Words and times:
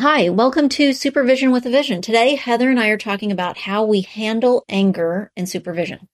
Hi, 0.00 0.28
welcome 0.28 0.68
to 0.70 0.92
Supervision 0.92 1.50
with 1.50 1.66
a 1.66 1.70
Vision. 1.70 2.00
Today, 2.00 2.36
Heather 2.36 2.70
and 2.70 2.78
I 2.78 2.86
are 2.90 2.96
talking 2.96 3.32
about 3.32 3.58
how 3.58 3.82
we 3.82 4.02
handle 4.02 4.64
anger 4.68 5.32
in 5.36 5.44
supervision. 5.44 6.06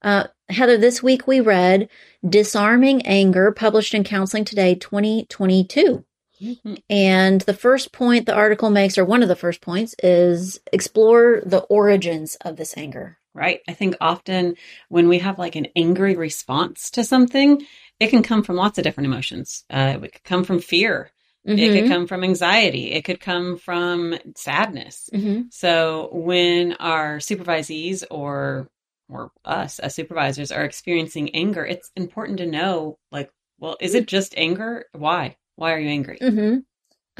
Uh, 0.00 0.28
Heather, 0.48 0.78
this 0.78 1.02
week 1.02 1.26
we 1.26 1.42
read 1.42 1.90
Disarming 2.26 3.02
Anger, 3.02 3.52
published 3.52 3.92
in 3.92 4.02
Counseling 4.02 4.46
Today 4.46 4.76
2022. 4.76 6.06
Mm-hmm. 6.40 6.74
And 6.88 7.42
the 7.42 7.52
first 7.52 7.92
point 7.92 8.24
the 8.24 8.34
article 8.34 8.70
makes, 8.70 8.96
or 8.96 9.04
one 9.04 9.22
of 9.22 9.28
the 9.28 9.36
first 9.36 9.60
points, 9.60 9.94
is 10.02 10.58
explore 10.72 11.42
the 11.44 11.60
origins 11.64 12.34
of 12.36 12.56
this 12.56 12.78
anger. 12.78 13.18
Right. 13.34 13.60
I 13.68 13.74
think 13.74 13.94
often 14.00 14.54
when 14.88 15.06
we 15.06 15.18
have 15.18 15.38
like 15.38 15.54
an 15.54 15.66
angry 15.76 16.16
response 16.16 16.90
to 16.92 17.04
something, 17.04 17.60
it 18.00 18.08
can 18.08 18.22
come 18.22 18.42
from 18.42 18.56
lots 18.56 18.78
of 18.78 18.84
different 18.84 19.06
emotions. 19.08 19.66
Uh, 19.68 19.98
it 20.02 20.12
could 20.14 20.24
come 20.24 20.44
from 20.44 20.60
fear. 20.60 21.10
Mm-hmm. 21.46 21.58
It 21.58 21.68
could 21.68 21.84
mm-hmm. 21.84 21.92
come 21.92 22.06
from 22.06 22.24
anxiety. 22.24 22.92
It 22.92 23.04
could 23.04 23.20
come 23.20 23.58
from 23.58 24.18
sadness. 24.36 25.08
Mm-hmm. 25.12 25.42
So 25.50 26.10
when 26.12 26.74
our 26.74 27.18
supervisees 27.18 28.04
or 28.10 28.68
or 29.08 29.30
us 29.44 29.78
as 29.78 29.94
supervisors 29.94 30.52
are 30.52 30.64
experiencing 30.64 31.34
anger, 31.34 31.64
it's 31.64 31.90
important 31.96 32.38
to 32.38 32.46
know 32.46 32.98
like, 33.10 33.30
well, 33.58 33.76
is 33.80 33.94
it 33.94 34.06
just 34.06 34.34
anger? 34.36 34.84
Why? 34.92 35.36
Why 35.56 35.72
are 35.72 35.78
you 35.78 35.88
angry? 35.88 36.18
Mm-hmm. 36.20 36.58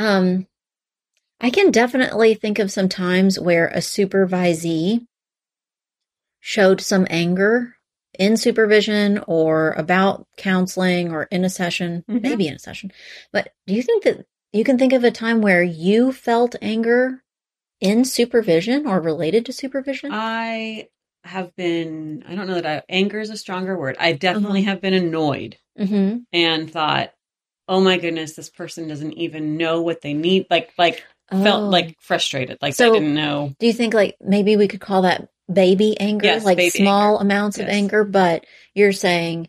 Um, 0.03 0.47
I 1.41 1.51
can 1.51 1.71
definitely 1.71 2.35
think 2.35 2.59
of 2.59 2.71
some 2.71 2.89
times 2.89 3.39
where 3.39 3.69
a 3.69 3.79
supervisee 3.79 5.07
showed 6.41 6.81
some 6.81 7.07
anger 7.09 7.78
in 8.19 8.37
supervision 8.37 9.23
or 9.27 9.73
about 9.73 10.27
counseling 10.37 11.13
or 11.13 11.25
in 11.25 11.45
a 11.45 11.51
session, 11.51 12.05
mm-hmm. 12.09 12.21
maybe 12.21 12.49
in 12.49 12.55
a 12.55 12.59
session. 12.59 12.93
But 13.33 13.53
do 13.67 13.75
you 13.75 13.83
think 13.83 14.05
that 14.05 14.27
you 14.53 14.65
can 14.65 14.79
think 14.79 14.93
of 14.93 15.05
a 15.05 15.11
time 15.11 15.41
where 15.41 15.63
you 15.63 16.13
felt 16.13 16.57
anger 16.61 17.23
in 17.81 18.05
supervision 18.05 18.87
or 18.87 19.01
related 19.01 19.47
to 19.47 19.53
supervision? 19.53 20.11
I 20.13 20.89
have 21.25 21.55
been, 21.55 22.25
I 22.29 22.35
don't 22.35 22.49
know 22.49 22.55
that 22.55 22.67
I, 22.67 22.83
anger 22.89 23.21
is 23.21 23.31
a 23.31 23.37
stronger 23.37 23.79
word. 23.79 23.97
I 23.99 24.13
definitely 24.13 24.63
uh-huh. 24.63 24.71
have 24.71 24.81
been 24.81 24.95
annoyed 24.95 25.57
mm-hmm. 25.79 26.19
and 26.33 26.71
thought, 26.71 27.13
oh 27.69 27.81
my 27.81 27.99
goodness, 27.99 28.35
this 28.35 28.51
person 28.51 28.89
doesn't 28.89 29.13
even 29.13 29.57
know 29.57 29.83
what 29.83 30.01
they 30.01 30.15
need. 30.15 30.47
Like, 30.51 30.73
like, 30.79 31.05
oh. 31.31 31.43
felt 31.43 31.71
like 31.71 31.97
frustrated, 32.01 32.59
like 32.63 32.75
so, 32.75 32.91
I 32.91 32.93
didn't 32.99 33.15
know. 33.15 33.55
Do 33.61 33.67
you 33.67 33.73
think 33.73 33.95
like 33.95 34.17
maybe 34.21 34.57
we 34.57 34.69
could 34.69 34.81
call 34.81 35.03
that 35.03 35.29
baby 35.53 35.99
anger, 35.99 36.27
yes, 36.27 36.45
like 36.45 36.61
small 36.73 37.15
anger. 37.15 37.23
amounts 37.23 37.59
yes. 37.59 37.65
of 37.65 37.71
anger, 37.71 38.05
but 38.05 38.45
you're 38.75 38.93
saying 38.93 39.49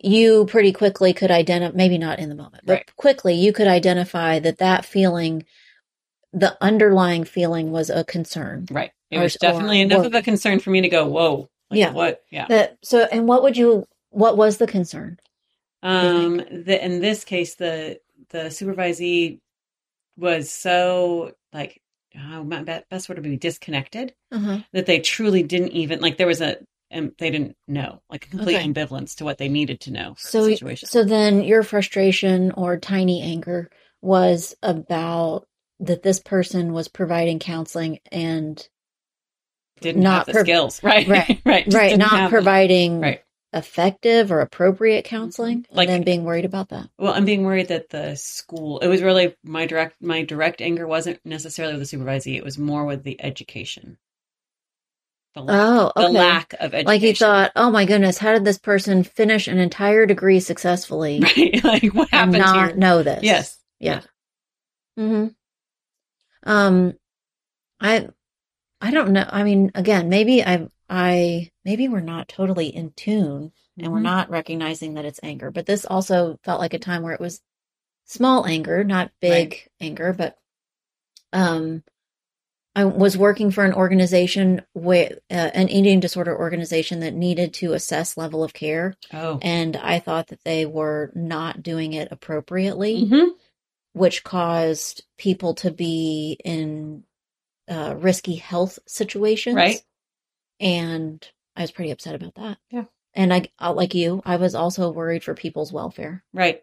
you 0.00 0.44
pretty 0.46 0.72
quickly 0.72 1.12
could 1.12 1.30
identify, 1.30 1.74
maybe 1.74 1.98
not 1.98 2.18
in 2.18 2.28
the 2.28 2.34
moment, 2.34 2.64
but 2.66 2.72
right. 2.74 2.96
quickly 2.96 3.34
you 3.34 3.52
could 3.52 3.66
identify 3.66 4.38
that 4.38 4.58
that 4.58 4.84
feeling, 4.84 5.44
the 6.32 6.56
underlying 6.60 7.24
feeling 7.24 7.70
was 7.70 7.88
a 7.88 8.04
concern. 8.04 8.66
Right. 8.70 8.92
It 9.10 9.18
was 9.18 9.34
definitely 9.36 9.80
or, 9.80 9.84
enough 9.84 10.04
or, 10.04 10.06
of 10.06 10.14
a 10.14 10.22
concern 10.22 10.58
for 10.60 10.70
me 10.70 10.82
to 10.82 10.88
go, 10.88 11.06
whoa. 11.06 11.48
Like, 11.70 11.78
yeah. 11.78 11.92
What? 11.92 12.22
Yeah. 12.30 12.46
That, 12.48 12.78
so, 12.82 13.06
and 13.10 13.26
what 13.26 13.42
would 13.42 13.56
you, 13.56 13.86
what 14.10 14.36
was 14.36 14.58
the 14.58 14.66
concern? 14.66 15.18
Um, 15.82 16.36
the, 16.36 16.84
in 16.84 17.00
this 17.00 17.24
case, 17.24 17.54
the, 17.54 18.00
the 18.30 18.44
supervisee 18.44 19.40
was 20.16 20.50
so 20.50 21.32
like 21.52 21.80
oh, 22.18 22.44
my 22.44 22.62
best 22.62 23.08
word 23.08 23.18
would 23.18 23.22
be 23.24 23.36
disconnected. 23.36 24.14
Uh-huh. 24.32 24.58
that 24.72 24.86
they 24.86 24.98
truly 24.98 25.42
didn't 25.42 25.72
even 25.72 26.00
like 26.00 26.16
there 26.16 26.26
was 26.26 26.40
a 26.40 26.58
and 26.90 27.12
they 27.18 27.30
didn't 27.30 27.56
know 27.68 28.00
like 28.10 28.26
a 28.26 28.28
complete 28.30 28.56
okay. 28.56 28.66
ambivalence 28.66 29.16
to 29.16 29.24
what 29.24 29.38
they 29.38 29.48
needed 29.48 29.80
to 29.80 29.92
know 29.92 30.14
so 30.18 30.46
the 30.46 30.76
so 30.76 31.04
then 31.04 31.42
your 31.42 31.62
frustration 31.62 32.50
or 32.52 32.76
tiny 32.76 33.22
anger 33.22 33.70
was 34.00 34.54
about 34.62 35.46
that 35.80 36.02
this 36.02 36.20
person 36.20 36.72
was 36.72 36.88
providing 36.88 37.38
counseling 37.38 37.98
and 38.10 38.68
didn't 39.80 40.02
not 40.02 40.18
have 40.18 40.26
the 40.26 40.32
pro- 40.32 40.42
skills 40.42 40.82
right? 40.82 41.06
Right. 41.06 41.42
Right. 41.44 41.72
Right. 41.72 41.98
not 41.98 42.30
providing 42.30 43.00
right 43.00 43.23
effective 43.54 44.32
or 44.32 44.40
appropriate 44.40 45.04
counseling 45.04 45.64
like, 45.70 45.88
and 45.88 45.94
then 45.94 46.04
being 46.04 46.24
worried 46.24 46.44
about 46.44 46.70
that? 46.70 46.88
Well 46.98 47.14
i'm 47.14 47.24
being 47.24 47.44
worried 47.44 47.68
that 47.68 47.88
the 47.88 48.16
school 48.16 48.80
it 48.80 48.88
was 48.88 49.02
really 49.02 49.34
my 49.44 49.66
direct 49.66 50.02
my 50.02 50.22
direct 50.22 50.60
anger 50.60 50.86
wasn't 50.86 51.20
necessarily 51.24 51.76
with 51.76 51.88
the 51.88 51.96
supervisee 51.96 52.36
it 52.36 52.44
was 52.44 52.58
more 52.58 52.84
with 52.84 53.04
the 53.04 53.22
education. 53.22 53.98
The 55.34 55.42
lack, 55.42 55.56
oh 55.60 55.92
okay. 55.96 56.06
the 56.06 56.12
lack 56.12 56.52
of 56.54 56.74
education 56.74 56.86
like 56.86 57.02
you 57.02 57.14
thought 57.14 57.52
oh 57.56 57.70
my 57.70 57.84
goodness 57.84 58.18
how 58.18 58.32
did 58.32 58.44
this 58.44 58.58
person 58.58 59.02
finish 59.04 59.48
an 59.48 59.58
entire 59.58 60.06
degree 60.06 60.40
successfully 60.40 61.20
right 61.22 61.64
like 61.64 61.94
what 61.94 62.08
happened 62.10 62.38
not 62.38 62.68
here? 62.68 62.76
know 62.76 63.02
this? 63.02 63.22
Yes. 63.22 63.58
Yeah. 63.80 64.00
Mm-hmm. 64.98 65.28
Um 66.50 66.94
i 67.80 68.08
i 68.80 68.90
don't 68.90 69.10
know. 69.10 69.26
I 69.28 69.42
mean 69.42 69.72
again 69.74 70.08
maybe 70.08 70.44
i 70.44 70.68
I 70.88 71.50
maybe 71.64 71.88
we're 71.88 72.00
not 72.00 72.28
totally 72.28 72.66
in 72.66 72.92
tune 72.92 73.52
and 73.76 73.86
mm-hmm. 73.86 73.92
we're 73.92 74.00
not 74.00 74.30
recognizing 74.30 74.94
that 74.94 75.04
it's 75.04 75.20
anger. 75.22 75.50
But 75.50 75.66
this 75.66 75.84
also 75.84 76.38
felt 76.44 76.60
like 76.60 76.74
a 76.74 76.78
time 76.78 77.02
where 77.02 77.14
it 77.14 77.20
was 77.20 77.40
small 78.04 78.46
anger, 78.46 78.84
not 78.84 79.10
big 79.20 79.50
right. 79.50 79.68
anger, 79.80 80.12
but 80.12 80.36
um 81.32 81.82
I 82.76 82.86
was 82.86 83.16
working 83.16 83.52
for 83.52 83.64
an 83.64 83.72
organization 83.72 84.62
with 84.74 85.12
uh, 85.30 85.34
an 85.54 85.68
eating 85.68 86.00
disorder 86.00 86.36
organization 86.36 87.00
that 87.00 87.14
needed 87.14 87.54
to 87.54 87.72
assess 87.72 88.16
level 88.16 88.42
of 88.42 88.52
care. 88.52 88.96
Oh. 89.12 89.38
And 89.42 89.76
I 89.76 90.00
thought 90.00 90.26
that 90.28 90.42
they 90.42 90.66
were 90.66 91.12
not 91.14 91.62
doing 91.62 91.92
it 91.92 92.08
appropriately, 92.10 93.04
mm-hmm. 93.04 93.28
which 93.92 94.24
caused 94.24 95.04
people 95.18 95.54
to 95.54 95.70
be 95.70 96.36
in 96.44 97.04
uh, 97.68 97.94
risky 97.96 98.34
health 98.34 98.80
situations. 98.86 99.54
Right 99.54 99.80
and 100.64 101.24
I 101.54 101.60
was 101.60 101.70
pretty 101.70 101.92
upset 101.92 102.16
about 102.16 102.34
that. 102.34 102.58
Yeah. 102.70 102.84
And 103.14 103.32
I, 103.32 103.48
uh, 103.60 103.72
like 103.72 103.94
you, 103.94 104.22
I 104.24 104.36
was 104.36 104.56
also 104.56 104.90
worried 104.90 105.22
for 105.22 105.34
people's 105.34 105.72
welfare. 105.72 106.24
Right. 106.32 106.62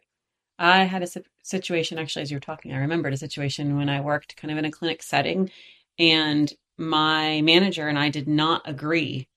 I 0.59 0.83
had 0.83 1.01
a 1.01 1.07
situation 1.43 1.97
actually, 1.97 2.23
as 2.23 2.31
you 2.31 2.35
were 2.35 2.41
talking, 2.41 2.73
I 2.73 2.79
remembered 2.79 3.13
a 3.13 3.17
situation 3.17 3.77
when 3.77 3.87
I 3.87 4.01
worked 4.01 4.35
kind 4.35 4.51
of 4.51 4.57
in 4.57 4.65
a 4.65 4.71
clinic 4.71 5.01
setting, 5.01 5.49
and 5.97 6.51
my 6.77 7.41
manager 7.41 7.87
and 7.87 7.97
I 7.97 8.09
did 8.09 8.27
not 8.27 8.63
agree 8.65 9.27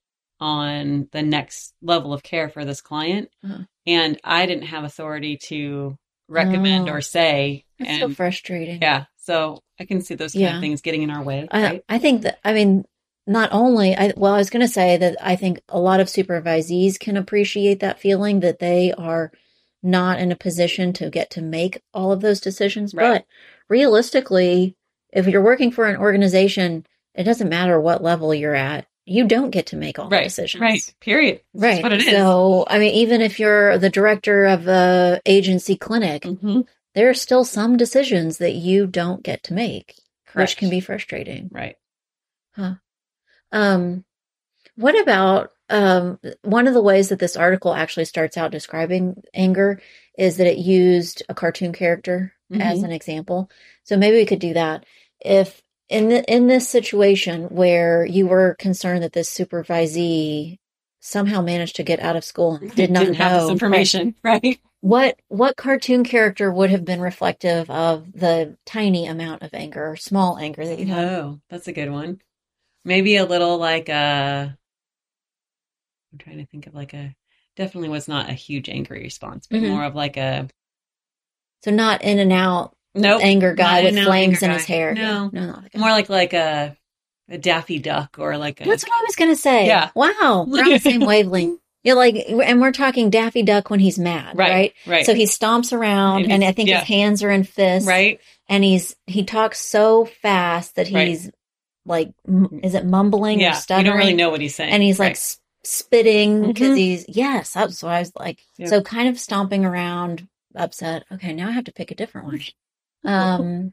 on 0.41 1.09
the 1.13 1.23
next 1.23 1.75
level 1.81 2.13
of 2.13 2.23
care 2.23 2.49
for 2.49 2.65
this 2.65 2.81
client. 2.81 3.31
Uh-huh. 3.45 3.65
And 3.87 4.19
I 4.25 4.47
didn't 4.47 4.65
have 4.65 4.85
authority 4.85 5.39
to 5.45 5.97
recommend 6.29 6.89
oh, 6.89 6.95
or 6.95 7.01
say. 7.01 7.65
It's 7.79 8.01
so 8.01 8.09
frustrating. 8.11 8.83
Yeah. 8.83 9.05
So 9.17 9.63
I 9.79 9.85
can 9.85 10.03
see 10.03 10.15
those 10.15 10.33
kind 10.33 10.43
yeah. 10.43 10.57
of 10.57 10.61
things 10.61 10.81
getting 10.81 11.03
in 11.03 11.11
our 11.11 11.23
way. 11.23 11.49
Right? 11.53 11.85
I 11.89 11.99
think 11.99 12.23
that, 12.23 12.39
I 12.45 12.53
mean, 12.53 12.85
not 13.27 13.51
only 13.53 13.97
I 13.97 14.13
well 14.17 14.35
I 14.35 14.39
was 14.39 14.51
going 14.51 14.67
to 14.67 14.73
say 14.73 14.97
that 14.97 15.17
I 15.21 15.37
think 15.37 15.61
a 15.69 15.81
lot 15.81 16.01
of 16.01 16.09
supervisees 16.09 16.99
can 16.99 17.17
appreciate 17.17 17.81
that 17.81 18.01
feeling 18.01 18.41
that 18.41 18.59
they 18.59 18.93
are 18.93 19.33
not 19.83 20.19
in 20.19 20.33
a 20.33 20.37
position 20.37 20.93
to 20.95 21.11
get 21.11 21.31
to 21.31 21.43
make 21.43 21.83
all 21.93 22.13
of 22.13 22.21
those 22.21 22.41
decisions. 22.41 22.95
Right. 22.95 23.13
but 23.13 23.27
realistically 23.69 24.77
if 25.13 25.27
you're 25.27 25.43
working 25.43 25.71
for 25.71 25.87
an 25.87 25.97
organization 25.97 26.87
it 27.15 27.25
doesn't 27.25 27.49
matter 27.49 27.81
what 27.81 28.03
level 28.03 28.35
you're 28.35 28.55
at 28.55 28.87
you 29.07 29.27
don't 29.27 29.51
get 29.51 29.67
to 29.67 29.77
make 29.77 29.99
all 29.99 30.09
right, 30.09 30.21
the 30.21 30.25
decisions. 30.25 30.63
Right. 30.63 30.95
Period. 31.01 31.43
Right. 31.53 31.83
what 31.83 31.93
it 31.93 32.01
is. 32.01 32.11
So 32.11 32.65
i 32.69 32.79
mean 32.79 32.95
even 32.95 33.23
if 33.23 33.41
you're 33.41 33.79
the 33.79 33.91
director 33.91 34.45
of 34.45 34.69
a 34.69 35.21
agency 35.25 35.77
clinic 35.77 36.25
mm-hmm. 36.25 36.63
there 36.95 37.09
are 37.09 37.15
still 37.15 37.45
some 37.45 37.79
decisions 37.79 38.39
that 38.39 38.53
you 38.53 38.87
don't 38.87 39.23
get 39.23 39.45
to 39.45 39.55
make 39.55 39.95
Correct. 40.27 40.51
which 40.51 40.57
can 40.59 40.69
be 40.69 40.81
frustrating. 40.81 41.49
Right. 41.51 41.77
Huh 42.53 42.75
um, 43.55 44.05
what 44.77 45.01
about 45.01 45.51
um, 45.71 46.19
one 46.43 46.67
of 46.67 46.75
the 46.75 46.83
ways 46.83 47.09
that 47.09 47.21
this 47.21 47.37
article 47.37 47.73
actually 47.73 48.05
starts 48.05 48.37
out 48.37 48.51
describing 48.51 49.23
anger 49.33 49.81
is 50.19 50.37
that 50.37 50.47
it 50.47 50.59
used 50.59 51.23
a 51.29 51.35
cartoon 51.35 51.73
character 51.73 52.35
mm-hmm. 52.53 52.61
as 52.61 52.83
an 52.83 52.91
example. 52.91 53.51
So 53.85 53.97
maybe 53.97 54.17
we 54.17 54.27
could 54.27 54.41
do 54.41 54.55
that. 54.55 54.85
If 55.21 55.63
in 55.89 56.09
the, 56.09 56.25
in 56.33 56.49
this 56.49 56.69
situation 56.69 57.45
where 57.45 58.05
you 58.05 58.27
were 58.27 58.57
concerned 58.59 59.05
that 59.05 59.13
this 59.13 59.33
supervisee 59.33 60.59
somehow 61.01 61.41
managed 61.41 61.77
to 61.77 61.83
get 61.83 62.01
out 62.01 62.17
of 62.17 62.25
school 62.25 62.57
and 62.57 62.75
did 62.77 62.91
not 62.91 63.09
know 63.09 63.41
this 63.41 63.51
information, 63.51 64.17
right? 64.25 64.59
what 64.81 65.19
what 65.29 65.57
cartoon 65.57 66.05
character 66.05 66.53
would 66.53 66.71
have 66.71 66.85
been 66.85 67.01
reflective 67.01 67.71
of 67.71 68.13
the 68.13 68.57
tiny 68.67 69.07
amount 69.07 69.43
of 69.43 69.55
anger 69.55 69.93
or 69.93 69.97
small 69.97 70.39
anger 70.39 70.67
that 70.67 70.79
you 70.79 70.87
have? 70.87 71.09
Oh, 71.09 71.41
that's 71.49 71.69
a 71.69 71.73
good 71.73 71.91
one. 71.91 72.21
Maybe 72.85 73.17
a 73.17 73.25
little 73.25 73.59
like 73.59 73.89
a. 73.89 74.57
I'm 76.13 76.19
trying 76.19 76.39
to 76.39 76.47
think 76.47 76.67
of 76.67 76.75
like 76.75 76.95
a. 76.95 77.15
Definitely 77.57 77.89
was 77.89 78.09
not 78.09 78.29
a 78.29 78.33
huge 78.35 78.69
angry 78.69 79.01
response, 79.03 79.47
but 79.49 79.61
Mhm. 79.61 79.71
more 79.71 79.85
of 79.85 79.95
like 79.95 80.17
a. 80.17 80.49
So 81.65 81.71
not 81.71 82.03
in 82.03 82.19
and 82.19 82.33
out 82.33 82.77
Nope. 82.95 83.21
anger 83.23 83.55
guy 83.55 83.83
with 83.85 83.99
flames 84.05 84.43
in 84.43 84.51
his 84.51 84.65
hair. 84.65 84.93
No. 84.95 85.31
No, 85.33 85.53
guy. 85.53 85.69
More 85.79 85.91
like 85.91 86.09
like 86.09 86.33
a 86.33 86.77
a 87.31 87.39
Daffy 87.39 87.79
Duck 87.79 88.17
or 88.19 88.37
like 88.37 88.61
a. 88.61 88.65
That's 88.65 88.85
what 88.85 88.93
I 88.93 89.05
was 89.05 89.17
gonna 89.17 89.37
say. 89.37 89.67
Yeah. 89.67 89.91
Wow, 89.95 90.45
we're 90.49 90.63
on 90.65 90.71
the 90.71 90.79
same 90.79 91.01
wavelength. 91.07 91.61
You're 91.85 91.97
like, 91.97 92.17
and 92.29 92.61
we're 92.63 92.73
talking 92.73 93.11
Daffy 93.11 93.43
Duck 93.43 93.69
when 93.69 93.79
he's 93.79 93.99
mad, 93.99 94.39
right? 94.39 94.51
right. 94.51 94.73
Right. 94.87 95.07
So 95.07 95.13
he 95.15 95.25
stomps 95.25 95.71
around, 95.73 96.25
And 96.25 96.33
and, 96.33 96.45
I 96.45 96.53
think 96.53 96.71
yeah. 96.71 96.79
his 96.81 96.89
hands 96.89 97.23
are 97.23 97.31
in 97.31 97.45
fists, 97.45 97.87
right. 97.87 98.21
And 98.49 98.65
he's 98.65 98.97
he 99.07 99.23
talks 99.25 99.59
so 99.61 100.07
fast 100.07 100.77
that 100.77 100.91
Right. 100.91 101.09
Like, 101.87 102.13
m- 102.27 102.61
is 102.63 102.75
it 102.75 102.85
mumbling 102.87 103.41
Yeah. 103.41 103.59
or 103.71 103.79
You 103.79 103.85
don't 103.85 103.97
really 103.97 104.15
know 104.15 104.31
what 104.31 104.41
he's 104.41 104.55
saying. 104.55 104.73
and 104.73 104.83
he's 104.83 104.99
like 104.99 105.13
s- 105.13 105.39
spitting 105.65 106.49
because 106.53 106.77
Mhm. 106.77 106.79
he's 106.79 107.05
yes 107.09 107.53
that's 107.55 107.83
what 107.83 107.93
i 107.93 107.99
was 108.01 108.13
like 108.19 108.41
Yeah. 108.59 108.67
so 108.67 108.83
kind 108.83 109.09
of 109.09 109.19
stomping 109.19 109.65
around 109.65 110.29
upset 110.55 111.05
okay 111.11 111.33
now 111.33 111.49
i 111.49 111.53
have 111.53 111.65
to 111.65 111.73
pick 111.73 111.91
a 111.91 111.95
different 111.95 112.27
one 112.27 112.41
um 113.05 113.73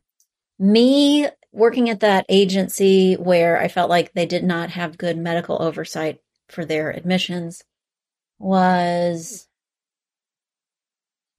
me 0.57 1.27
working 1.51 1.89
at 1.89 1.99
that 1.99 2.25
agency 2.29 3.15
where 3.15 3.59
i 3.59 3.67
felt 3.67 3.89
like 3.89 4.13
they 4.13 4.25
did 4.25 4.43
not 4.45 4.69
have 4.69 4.97
good 4.97 5.17
medical 5.17 5.61
oversight 5.61 6.19
for 6.47 6.63
their 6.63 6.91
admissions 6.91 7.61
was 8.39 9.47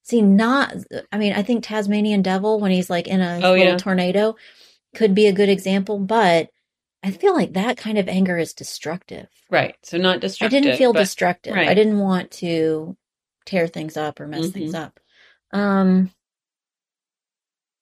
see 0.03 0.21
not 0.23 0.75
i 1.11 1.19
mean 1.19 1.33
i 1.33 1.43
think 1.43 1.65
tasmanian 1.65 2.23
devil 2.23 2.61
when 2.61 2.71
he's 2.71 2.91
like 2.91 3.07
in 3.09 3.21
a 3.21 3.41
Oh, 3.43 3.53
little 3.53 3.67
yeah. 3.69 3.77
tornado 3.77 4.37
could 4.95 5.15
be 5.15 5.27
a 5.27 5.33
good 5.33 5.49
example 5.49 5.99
but 5.99 6.51
i 7.03 7.11
feel 7.11 7.35
like 7.35 7.53
that 7.55 7.77
kind 7.77 7.99
of 7.99 8.09
anger 8.09 8.39
is 8.39 8.53
destructive 8.55 9.29
right. 9.51 9.77
So 9.83 9.99
not 9.99 10.21
destructive. 10.21 10.57
I 10.57 10.61
didn't 10.61 10.79
feel 10.79 10.93
but- 10.95 11.01
destructive. 11.01 11.55
I 11.55 11.75
didn't 11.75 11.99
want 11.99 12.31
to 12.43 12.97
tear 13.45 13.67
things 13.67 13.97
up 13.99 14.19
or 14.21 14.27
mess 14.27 14.47
Mhm. 14.47 14.53
things 14.55 14.75
up. 14.75 14.99
Um, 15.53 16.11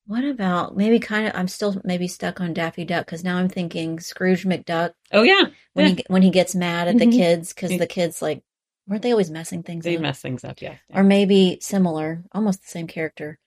what 0.06 0.24
about 0.24 0.76
maybe 0.76 0.98
kind 0.98 1.28
of? 1.28 1.32
I'm 1.36 1.46
still 1.46 1.80
maybe 1.84 2.08
stuck 2.08 2.40
on 2.40 2.52
Daffy 2.54 2.84
Duck 2.84 3.06
because 3.06 3.22
now 3.22 3.36
I'm 3.36 3.48
thinking 3.48 4.00
Scrooge 4.00 4.44
McDuck 4.44 4.94
Oh 5.12 5.22
yeah. 5.22 5.44
when 5.74 5.86
Yeah. 5.90 5.94
he 5.96 6.04
when 6.08 6.22
he 6.22 6.30
gets 6.30 6.54
mad 6.56 6.88
at 6.88 6.98
the 6.98 7.06
Mhm. 7.06 7.12
kids 7.12 7.52
because 7.52 7.70
Yeah. 7.72 7.78
the 7.78 7.86
kids 7.86 8.20
like 8.20 8.42
weren't 8.88 9.02
they 9.02 9.12
always 9.12 9.30
messing 9.30 9.62
things 9.62 9.84
They 9.84 9.94
up? 9.96 10.02
mess 10.02 10.20
things 10.20 10.42
up. 10.42 10.60
Yeah. 10.60 10.74
Or 10.92 11.04
maybe 11.04 11.58
similar, 11.60 12.24
almost 12.32 12.62
the 12.62 12.68
same 12.68 12.88
character, 12.88 13.38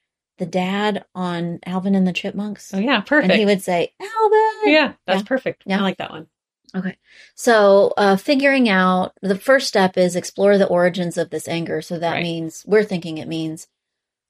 the 0.43 0.49
dad 0.49 1.05
on 1.15 1.59
Alvin 1.65 1.95
and 1.95 2.05
the 2.07 2.13
Chipmunks, 2.13 2.73
Oh 2.73 2.79
yeah. 2.79 3.01
Perfect. 3.01 3.31
and 3.31 3.39
he 3.39 3.45
would 3.45 3.61
say 3.61 3.93
Alvin. 4.01 4.71
yeah. 4.73 4.93
That's 5.07 5.21
Yeah. 5.21 5.27
perfect. 5.27 5.63
Yeah. 5.65 5.79
I 5.79 5.81
like 5.81 5.97
that 5.97 6.11
one. 6.11 6.27
Okay. 6.75 6.97
So, 7.35 7.93
uh, 7.97 8.15
figuring 8.17 8.67
out 8.67 9.13
the 9.21 9.37
first 9.37 9.67
step 9.67 9.97
is 9.97 10.15
explore 10.15 10.57
the 10.57 10.67
origins 10.67 11.17
of 11.17 11.29
this 11.29 11.47
anger. 11.47 11.81
So 11.81 11.99
that 11.99 12.13
Right. 12.13 12.23
means 12.23 12.63
we're 12.67 12.83
thinking 12.83 13.19
it 13.19 13.27
means 13.27 13.67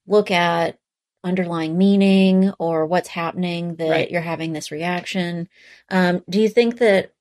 look 0.06 0.30
at 0.30 0.78
underlying 1.24 1.78
meaning 1.78 2.52
or 2.60 2.86
what's 2.86 3.08
happening 3.08 3.76
that 3.78 3.90
Right. 3.90 4.12
you're 4.12 4.22
having 4.22 4.52
this 4.54 4.72
reaction. 4.72 5.48
Um, 5.90 6.24
do 6.30 6.40
you 6.42 6.50
think 6.50 6.80
that 6.80 7.12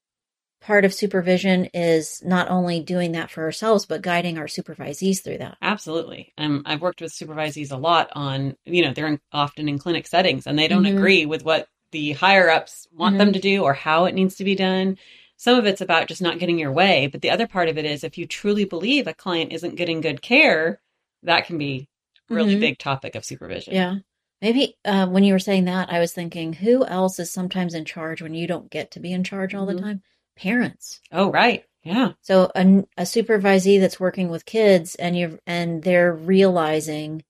part 0.63 0.85
of 0.85 0.95
supervision 0.95 1.67
is 1.75 2.23
not 2.25 2.49
only 2.49 2.81
doing 2.81 3.13
that 3.13 3.31
for 3.31 3.43
ourselves, 3.43 3.85
but 3.87 4.03
guiding 4.03 4.39
our 4.39 4.47
supervisees 4.47 5.23
through 5.23 5.39
that? 5.39 5.57
Absolutely. 5.61 6.33
Um, 6.39 6.63
I've 6.65 6.81
worked 6.81 7.01
with 7.01 7.13
supervisees 7.13 7.73
a 7.73 7.77
lot 7.77 8.11
on, 8.15 8.57
you 8.65 8.83
know, 8.83 8.93
they're 8.93 9.09
in, 9.09 9.21
often 9.33 9.69
in 9.69 9.79
clinic 9.79 10.07
settings 10.07 10.47
and 10.47 10.59
they 10.59 10.69
don't 10.69 10.85
Mhm. 10.85 10.97
agree 10.97 11.27
with 11.27 11.45
what 11.45 11.69
the 11.91 12.13
higher 12.13 12.49
ups 12.49 12.87
want 12.93 13.17
Mhm. 13.17 13.19
them 13.19 13.33
to 13.35 13.41
do 13.41 13.65
or 13.65 13.75
how 13.75 14.05
it 14.07 14.15
needs 14.15 14.37
to 14.37 14.45
be 14.45 14.55
done. 14.55 14.97
Some 15.37 15.59
of 15.59 15.67
it's 15.67 15.81
about 15.81 16.07
just 16.09 16.23
not 16.23 16.39
getting 16.39 16.59
your 16.59 16.73
way, 16.73 17.09
but 17.09 17.21
the 17.21 17.31
other 17.31 17.47
part 17.47 17.69
of 17.69 17.77
it 17.77 17.85
is 17.85 18.05
if 18.05 18.17
you 18.17 18.27
truly 18.27 18.65
believe 18.65 19.07
a 19.07 19.15
client 19.15 19.53
isn't 19.53 19.75
getting 19.75 20.01
good 20.01 20.23
care, 20.23 20.81
that 21.25 21.47
can 21.47 21.59
be 21.59 21.89
a 22.31 22.35
really 22.35 22.55
Mhm. 22.57 22.61
big 22.61 22.79
topic 22.79 23.15
of 23.17 23.25
supervision. 23.25 23.75
Yeah. 23.75 23.97
Maybe 24.41 24.77
uh, 24.85 25.07
when 25.07 25.23
you 25.25 25.33
were 25.33 25.39
saying 25.39 25.65
that, 25.67 25.93
I 25.93 26.01
was 26.01 26.13
thinking, 26.13 26.53
who 26.53 26.85
else 26.85 27.19
is 27.19 27.31
sometimes 27.31 27.75
in 27.75 27.85
charge 27.85 28.23
when 28.23 28.35
you 28.35 28.47
don't 28.47 28.71
get 28.71 28.91
to 28.93 29.01
be 29.01 29.13
in 29.13 29.23
charge 29.23 29.55
all 29.55 29.67
Mhm. 29.67 29.77
the 29.77 29.81
time? 29.83 30.03
Parents. 30.37 31.01
Oh, 31.13 31.31
right. 31.31 31.65
Yeah. 31.83 32.13
So 32.23 32.51
a, 32.55 32.61
a 32.97 33.03
supervisee 33.03 33.81
that's 33.81 33.99
working 34.01 34.29
with 34.29 34.45
kids 34.47 34.95
and 34.95 35.17
you 35.17 35.39
and 35.47 35.83
they're 35.83 36.13
realizing 36.13 37.25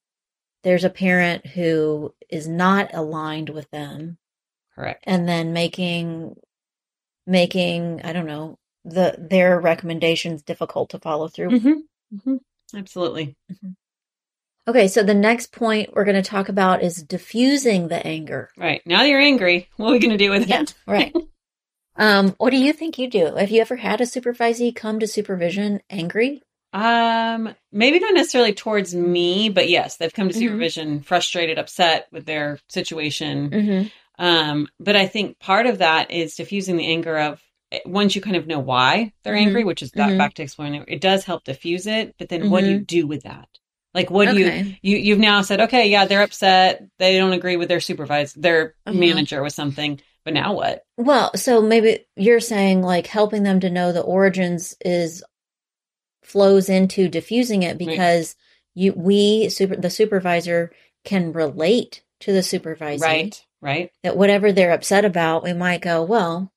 there's 0.63 0.85
a 0.85 0.91
parent 0.91 1.47
who 1.47 2.15
is 2.29 2.47
not 2.47 2.93
aligned 2.95 3.49
with 3.49 3.71
them 3.71 4.19
Correct. 4.75 5.03
and 5.07 5.27
then 5.29 5.53
making 5.53 6.37
making 7.27 8.03
I 8.05 8.13
don't 8.13 8.27
know 8.27 8.59
the 8.85 9.17
their 9.19 9.59
recommendations 9.61 10.43
difficult 10.43 10.91
to 10.91 10.99
follow 10.99 11.29
through. 11.29 11.59
hmm 11.59 11.73
hmm 12.25 12.37
Absolutely. 12.75 13.37
Okay, 14.69 14.87
so 14.87 15.03
the 15.03 15.13
next 15.15 15.51
point 15.53 15.91
we're 15.93 16.05
going 16.05 16.23
to 16.23 16.29
talk 16.29 16.49
about 16.49 16.83
is 16.83 17.03
diffusing 17.03 17.89
the 17.89 18.07
anger. 18.07 18.49
Right. 18.57 18.81
Now 18.87 19.03
you're 19.03 19.21
angry, 19.21 19.69
what 19.77 19.89
are 19.89 19.93
we 19.93 19.99
going 19.99 20.17
to 20.17 20.17
do 20.17 20.31
with 20.31 20.49
Yeah, 20.49 20.63
it? 20.63 20.75
right. 20.87 21.15
um, 21.97 22.35
what 22.39 22.51
do 22.51 22.57
you 22.59 22.73
think 22.73 22.99
you 22.99 23.09
do? 23.09 23.35
Have 23.37 23.51
you 23.51 23.61
ever 23.61 23.77
had 23.77 24.01
a 24.01 24.05
supervisee 24.05 24.75
come 24.75 25.01
to 25.01 25.07
supervision 25.07 25.81
angry? 25.91 26.43
Um, 26.73 27.55
maybe 27.71 27.99
not 27.99 28.15
necessarily 28.15 28.55
towards 28.55 28.95
me, 28.95 29.51
but 29.51 29.69
yes, 29.69 29.97
they've 29.97 30.13
come 30.13 30.29
to 30.29 30.35
Mhm. 30.35 30.39
supervision 30.39 31.03
frustrated, 31.03 31.59
upset 31.59 32.09
with 32.11 32.25
their 32.25 32.59
situation. 32.69 33.51
Mm-hmm. 33.51 34.25
Um, 34.25 34.69
but 34.81 34.97
I 34.97 35.07
think 35.07 35.39
part 35.39 35.67
of 35.67 35.79
that 35.79 36.11
is 36.11 36.35
diffusing 36.35 36.77
the 36.79 36.87
anger 36.87 37.19
of 37.19 37.43
eh, 37.73 37.81
once 37.85 38.15
you 38.15 38.23
kind 38.23 38.37
of 38.37 38.47
know 38.47 38.59
why 38.59 39.13
they're 39.23 39.35
Mhm. 39.35 39.47
angry, 39.47 39.65
which 39.65 39.83
is 39.83 39.91
back, 39.91 40.11
Mhm. 40.13 40.19
back 40.19 40.35
to 40.35 40.43
exploring 40.43 40.75
it. 40.77 40.85
It 40.89 41.01
does 41.01 41.25
help 41.25 41.45
diffuse 41.45 41.87
it, 41.87 42.15
but 42.19 42.29
then 42.31 42.49
what 42.51 42.63
do 42.63 42.71
you 42.71 42.77
Mm-hmm. 42.77 42.85
do 42.85 43.07
with 43.07 43.23
that? 43.25 43.49
Like, 43.95 44.11
what 44.11 44.31
do 44.31 44.39
you, 44.39 44.77
you, 44.81 44.97
you've 44.97 45.19
now 45.19 45.43
said, 45.43 45.61
okay, 45.61 45.91
yeah, 45.91 46.07
they're 46.07 46.23
upset. 46.23 46.83
They 46.99 47.19
don't 47.19 47.35
agree 47.35 47.57
with 47.57 47.69
their 47.69 47.81
supervisor, 47.81 48.41
their 48.41 48.75
manager 48.87 49.43
with 49.43 49.53
something, 49.53 50.01
but 50.25 50.35
now 50.35 50.53
what? 50.55 50.85
Well, 50.97 51.33
so 51.37 51.61
maybe 51.63 52.07
you're 52.17 52.41
saying 52.41 52.83
like 52.83 53.07
helping 53.07 53.43
them 53.43 53.61
to 53.61 53.71
know 53.71 53.93
the 53.93 54.01
origins 54.03 54.77
is 54.85 55.23
flows 56.23 56.69
into 56.69 57.09
diffusing 57.09 57.63
it 57.65 57.79
because 57.79 58.37
you 58.75 58.93
we 58.97 59.49
super 59.49 59.77
the 59.77 59.91
supervisor 59.91 60.73
can 61.05 61.33
relate 61.33 62.03
to 62.21 62.33
the 62.33 62.43
supervisor. 62.43 63.05
Right. 63.05 63.45
Right. 63.61 63.91
that 64.03 64.17
whatever 64.17 64.51
they're 64.53 64.73
upset 64.73 65.05
about 65.05 65.43
we 65.45 65.53
might 65.53 65.81
go 65.83 66.03
well 66.03 66.53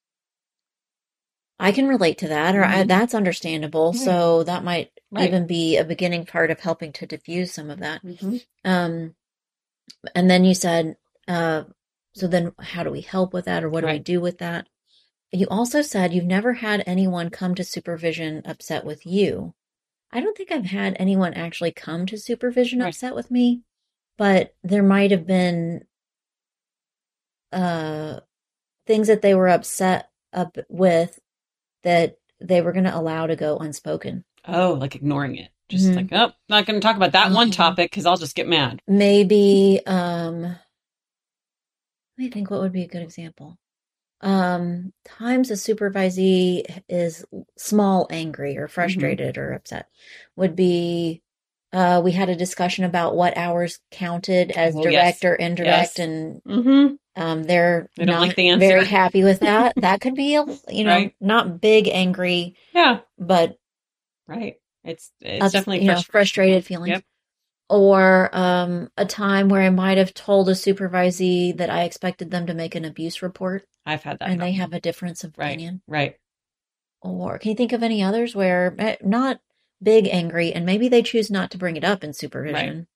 I 1.59 1.71
can 1.71 1.87
relate 1.87 2.17
to 2.19 2.27
that 2.29 2.55
or 2.55 2.63
I, 2.65 2.83
Mhm. 2.83 2.87
that's 2.87 3.13
understandable 3.13 3.91
Right. 3.93 4.01
so 4.01 4.43
that 4.43 4.63
might 4.63 4.91
Right. 5.11 5.27
even 5.27 5.47
be 5.47 5.77
a 5.77 5.83
beginning 5.85 6.25
part 6.25 6.51
of 6.51 6.59
helping 6.59 6.91
to 6.93 7.05
diffuse 7.05 7.51
some 7.53 7.69
of 7.69 7.79
that 7.79 8.03
Mhm. 8.03 8.43
um 8.63 9.15
and 10.15 10.29
then 10.29 10.45
you 10.45 10.53
said 10.55 10.97
uh 11.27 11.63
so 12.15 12.27
then 12.27 12.51
how 12.59 12.83
do 12.83 12.89
we 12.89 13.01
help 13.01 13.33
with 13.33 13.45
that 13.45 13.63
or 13.63 13.69
what 13.69 13.81
do 13.81 13.87
we 13.87 13.99
do 13.99 14.21
with 14.21 14.37
that 14.39 14.67
you 15.31 15.45
also 15.49 15.81
said 15.81 16.13
you've 16.13 16.23
never 16.25 16.53
had 16.53 16.83
anyone 16.87 17.29
come 17.29 17.53
to 17.55 17.63
supervision 17.63 18.41
upset 18.45 18.85
with 18.85 19.05
you 19.05 19.53
i 20.11 20.19
don't 20.21 20.35
think 20.37 20.51
i've 20.51 20.65
had 20.65 20.95
anyone 20.99 21.33
actually 21.33 21.71
come 21.71 22.05
to 22.05 22.17
supervision 22.17 22.79
Right. 22.79 22.87
upset 22.89 23.15
with 23.15 23.29
me 23.29 23.61
but 24.17 24.55
there 24.63 24.83
might 24.83 25.11
have 25.11 25.27
been 25.27 25.83
uh 27.51 28.19
things 28.87 29.07
that 29.07 29.21
they 29.21 29.33
were 29.35 29.49
upset 29.49 30.09
up 30.33 30.57
with 30.69 31.19
that 31.83 32.17
they 32.41 32.61
were 32.61 32.71
going 32.73 32.85
to 32.85 32.95
allow 32.97 33.27
to 33.27 33.35
go 33.35 33.57
unspoken 33.57 34.23
Oh, 34.47 34.73
like 34.73 34.95
ignoring 34.95 35.37
it. 35.37 35.49
Just 35.69 35.87
Mhm. 35.89 35.95
like, 35.95 36.07
oh, 36.11 36.31
not 36.49 36.67
going 36.67 36.79
to 36.79 36.85
talk 36.85 36.95
about 36.97 37.13
that 37.13 37.31
one 37.31 37.49
Mhm. 37.49 37.53
topic 37.53 37.89
because 37.89 38.05
I'll 38.05 38.17
just 38.17 38.35
get 38.35 38.47
mad. 38.47 38.79
maybe 38.87 39.81
um 39.87 40.55
let 42.17 42.23
me 42.25 42.29
think 42.31 42.49
what 42.49 42.61
would 42.61 42.71
be 42.71 42.83
a 42.83 42.87
good 42.87 43.01
example 43.01 43.57
um 44.21 44.93
times 45.03 45.51
a 45.51 45.55
supervisee 45.55 46.63
is 46.87 47.25
small 47.57 48.07
angry 48.09 48.57
or 48.57 48.67
frustrated 48.67 49.37
or 49.37 49.51
upset 49.51 49.87
would 50.37 50.55
be 50.55 51.21
uh 51.73 52.01
we 52.03 52.13
had 52.13 52.29
a 52.29 52.35
discussion 52.35 52.85
about 52.85 53.15
what 53.15 53.37
hours 53.37 53.79
counted 53.91 54.51
as 54.51 54.75
Oh, 54.75 54.83
direct 54.83 55.23
yes. 55.23 55.25
or 55.25 55.35
indirect 55.35 55.67
Yes. 55.67 55.99
and 55.99 56.41
Mm-hmm. 56.43 56.95
um 57.21 57.43
they're 57.43 57.89
They 57.97 58.05
don't 58.05 58.19
like 58.19 58.35
the 58.37 58.55
very 58.55 58.85
happy 58.85 59.23
with 59.23 59.41
that 59.41 59.73
that 59.81 59.99
could 59.99 60.15
be 60.15 60.35
a 60.35 60.45
you 60.69 60.85
know 60.85 60.91
Right. 60.95 61.15
not 61.19 61.59
big 61.59 61.89
angry 61.89 62.55
Yeah. 62.73 63.01
but 63.19 63.57
Right. 64.27 64.55
It's 64.83 65.11
it's 65.19 65.51
definitely 65.51 65.85
you 65.85 65.91
know 65.91 66.01
frustrated 66.01 66.65
feelings 66.65 66.89
Yep. 66.89 67.03
Or 67.69 68.29
um, 68.35 68.89
a 68.97 69.05
time 69.05 69.49
where 69.49 69.61
I 69.61 69.69
might 69.69 69.97
have 69.97 70.13
told 70.13 70.49
a 70.49 70.53
supervisee 70.53 71.55
that 71.57 71.69
I 71.69 71.83
expected 71.83 72.31
them 72.31 72.47
to 72.47 72.53
make 72.53 72.75
an 72.75 72.85
abuse 72.85 73.21
report 73.21 73.65
I've 73.85 74.03
had 74.03 74.19
that. 74.19 74.29
and 74.29 74.41
they 74.41 74.53
have 74.53 74.73
a 74.73 74.79
difference 74.79 75.23
of 75.23 75.33
Right. 75.37 75.47
opinion. 75.49 75.81
Right. 75.87 76.15
Or 77.01 77.37
can 77.37 77.51
you 77.51 77.55
think 77.55 77.71
of 77.71 77.83
any 77.83 78.03
others 78.03 78.35
where 78.35 78.75
eh, 78.79 78.95
not 79.03 79.39
big 79.81 80.07
angry 80.07 80.53
and 80.53 80.65
maybe 80.65 80.87
they 80.87 81.03
choose 81.03 81.29
not 81.29 81.51
to 81.51 81.57
bring 81.57 81.75
it 81.75 81.83
up 81.83 82.03
in 82.03 82.13
supervision? 82.13 82.87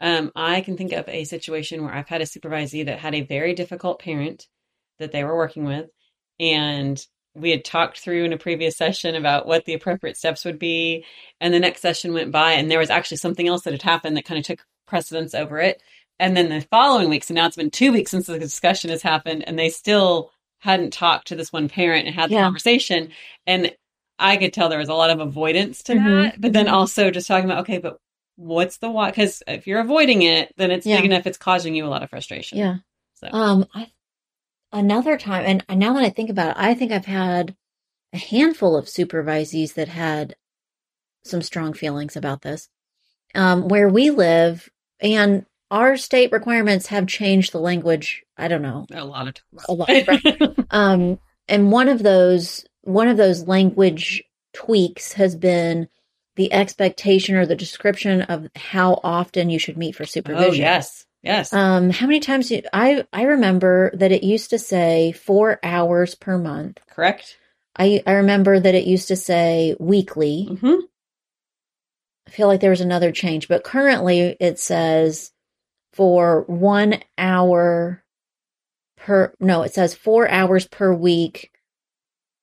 Um, 0.00 0.30
I 0.34 0.60
can 0.60 0.76
think 0.76 0.92
of 0.92 1.08
a 1.08 1.24
situation 1.24 1.82
where 1.82 1.94
I've 1.94 2.08
had 2.08 2.20
a 2.20 2.26
supervisee 2.26 2.84
that 2.86 2.98
had 2.98 3.14
a 3.14 3.22
very 3.22 3.54
difficult 3.54 3.98
parent 4.00 4.46
that 4.98 5.12
they 5.12 5.24
were 5.24 5.36
working 5.36 5.64
with, 5.64 5.88
and 6.40 7.00
we 7.36 7.50
had 7.50 7.64
talked 7.64 7.98
through 8.00 8.24
in 8.24 8.32
a 8.32 8.38
previous 8.38 8.76
session 8.76 9.14
about 9.14 9.46
what 9.46 9.64
the 9.64 9.74
appropriate 9.74 10.16
steps 10.16 10.44
would 10.44 10.58
be. 10.58 11.04
And 11.40 11.52
the 11.52 11.60
next 11.60 11.82
session 11.82 12.12
went 12.14 12.32
by, 12.32 12.52
and 12.52 12.70
there 12.70 12.78
was 12.78 12.90
actually 12.90 13.18
something 13.18 13.46
else 13.46 13.62
that 13.62 13.72
had 13.72 13.82
happened 13.82 14.16
that 14.16 14.24
kind 14.24 14.38
of 14.38 14.44
took 14.44 14.64
precedence 14.86 15.34
over 15.34 15.58
it. 15.58 15.82
And 16.18 16.36
then 16.36 16.48
the 16.48 16.62
following 16.62 17.10
week, 17.10 17.24
so 17.24 17.34
now 17.34 17.46
it's 17.46 17.56
been 17.56 17.70
two 17.70 17.92
weeks 17.92 18.10
since 18.10 18.26
the 18.26 18.38
discussion 18.38 18.90
has 18.90 19.02
happened, 19.02 19.44
and 19.46 19.58
they 19.58 19.68
still 19.68 20.30
hadn't 20.60 20.92
talked 20.92 21.28
to 21.28 21.36
this 21.36 21.52
one 21.52 21.68
parent 21.68 22.06
and 22.06 22.14
had 22.14 22.30
the 22.30 22.34
Yeah. 22.34 22.44
conversation. 22.44 23.10
And 23.46 23.74
I 24.18 24.38
could 24.38 24.54
tell 24.54 24.70
there 24.70 24.78
was 24.78 24.88
a 24.88 24.94
lot 24.94 25.10
of 25.10 25.20
avoidance 25.20 25.82
to 25.84 25.94
Mhm, 25.94 26.22
that. 26.22 26.40
But 26.40 26.54
then 26.54 26.68
also 26.68 27.10
just 27.10 27.28
talking 27.28 27.44
about, 27.44 27.60
okay, 27.60 27.76
but 27.78 27.98
what's 28.36 28.78
the 28.78 28.90
why? 28.90 29.10
Because 29.10 29.42
if 29.46 29.66
you're 29.66 29.80
avoiding 29.80 30.22
it, 30.22 30.54
then 30.56 30.70
it's 30.70 30.86
Yeah. 30.86 30.96
big 30.96 31.04
enough, 31.10 31.26
it's 31.26 31.36
causing 31.36 31.74
you 31.74 31.84
a 31.84 31.88
lot 31.88 32.02
of 32.02 32.08
frustration. 32.08 32.56
Yeah. 32.56 32.76
So, 33.14 33.28
Um, 33.30 33.66
I 33.74 33.90
another 34.72 35.16
time, 35.16 35.62
and 35.68 35.78
now 35.78 35.94
that 35.94 36.04
I 36.04 36.10
think 36.10 36.30
about 36.30 36.50
it, 36.50 36.56
I 36.58 36.74
think 36.74 36.92
I've 36.92 37.06
had 37.06 37.56
a 38.12 38.18
handful 38.18 38.76
of 38.76 38.86
supervisees 38.86 39.74
that 39.74 39.88
had 39.88 40.36
some 41.24 41.42
strong 41.42 41.72
feelings 41.72 42.16
about 42.16 42.42
this. 42.42 42.68
Um, 43.34 43.68
where 43.68 43.88
we 43.88 44.10
live, 44.10 44.70
and 45.00 45.44
our 45.70 45.96
state 45.96 46.32
requirements 46.32 46.86
have 46.86 47.06
changed 47.06 47.52
the 47.52 47.58
language. 47.58 48.22
I 48.38 48.48
don't 48.48 48.62
know 48.62 48.86
a 48.92 49.04
lot 49.04 49.28
of 49.28 49.34
times. 49.34 49.64
a 49.68 49.72
lot. 49.72 49.88
Right? 49.88 50.66
um, 50.70 51.18
and 51.48 51.72
one 51.72 51.88
of 51.88 52.02
those 52.02 52.64
one 52.82 53.08
of 53.08 53.16
those 53.16 53.46
language 53.46 54.22
tweaks 54.54 55.14
has 55.14 55.34
been 55.34 55.88
the 56.36 56.52
expectation 56.52 57.34
or 57.34 57.46
the 57.46 57.56
description 57.56 58.22
of 58.22 58.48
how 58.54 59.00
often 59.02 59.50
you 59.50 59.58
should 59.58 59.76
meet 59.76 59.96
for 59.96 60.04
supervision. 60.04 60.50
oh, 60.50 60.52
yes. 60.52 61.05
Yes. 61.26 61.52
Um, 61.52 61.90
how 61.90 62.06
many 62.06 62.20
times 62.20 62.48
do 62.48 62.62
I 62.72 63.04
I 63.12 63.22
remember 63.24 63.90
that 63.94 64.12
it 64.12 64.22
used 64.22 64.50
to 64.50 64.60
say 64.60 65.10
four 65.10 65.58
hours 65.64 66.14
per 66.14 66.38
month. 66.38 66.78
Correct. 66.88 67.36
I 67.76 68.00
I 68.06 68.12
remember 68.12 68.60
that 68.60 68.74
it 68.76 68.84
used 68.86 69.08
to 69.08 69.16
say 69.16 69.74
weekly. 69.80 70.44
hmm 70.60 70.76
I 72.28 72.30
feel 72.30 72.46
like 72.46 72.60
there 72.60 72.70
was 72.70 72.80
another 72.80 73.10
change, 73.12 73.48
but 73.48 73.64
currently 73.64 74.36
it 74.40 74.58
says 74.60 75.32
for 75.92 76.42
one 76.46 77.00
hour 77.18 78.04
per. 78.96 79.32
No, 79.40 79.62
it 79.62 79.74
says 79.74 79.94
four 79.94 80.28
hours 80.28 80.66
per 80.68 80.94
week. 80.94 81.50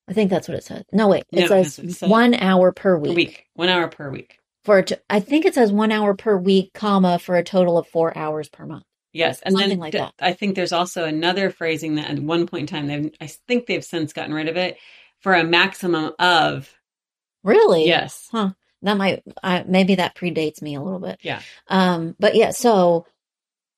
I 0.09 0.13
think 0.13 0.29
that's 0.29 0.49
what 0.49 0.57
it 0.57 0.65
says. 0.65 0.83
No, 0.91 1.07
wait, 1.07 1.23
it 1.31 1.41
No, 1.41 1.47
says 1.47 1.79
it 1.79 2.07
one 2.09 2.33
hour 2.33 2.73
per 2.73 2.97
week. 2.97 3.15
week. 3.15 3.45
One 3.53 3.69
hour 3.69 3.87
per 3.87 4.09
week. 4.09 4.39
For 4.65 4.81
t- 4.83 4.95
I 5.09 5.19
think 5.19 5.45
it 5.45 5.53
says 5.55 5.71
one 5.71 5.91
hour 5.91 6.13
per 6.15 6.37
week, 6.37 6.71
comma 6.73 7.19
for 7.19 7.35
a 7.35 7.43
total 7.43 7.77
of 7.77 7.87
four 7.87 8.17
hours 8.17 8.47
per 8.49 8.65
month. 8.65 8.83
Yes, 9.11 9.41
and 9.41 9.53
Something 9.53 9.69
then 9.69 9.77
like 9.79 9.91
th- 9.91 10.03
that. 10.03 10.13
I 10.19 10.33
think 10.33 10.55
there's 10.55 10.71
also 10.73 11.03
another 11.05 11.49
phrasing 11.51 11.95
that 11.95 12.09
at 12.09 12.19
one 12.19 12.47
point 12.47 12.61
in 12.61 12.67
time 12.77 12.87
they've 12.87 13.11
I 13.21 13.27
think 13.27 13.67
they've 13.67 13.83
since 13.83 14.13
gotten 14.13 14.33
rid 14.33 14.47
of 14.47 14.57
it 14.57 14.77
for 15.19 15.33
a 15.33 15.43
maximum 15.43 16.13
of 16.17 16.73
Really? 17.43 17.85
yes. 17.87 18.27
Huh. 18.31 18.51
That 18.81 18.97
might 18.97 19.23
I, 19.43 19.63
maybe 19.67 19.95
that 19.95 20.15
predates 20.15 20.61
me 20.61 20.75
a 20.75 20.81
little 20.81 20.99
bit 20.99 21.19
Yeah. 21.21 21.41
um 21.69 22.15
but 22.19 22.35
yeah 22.35 22.51
so 22.51 23.05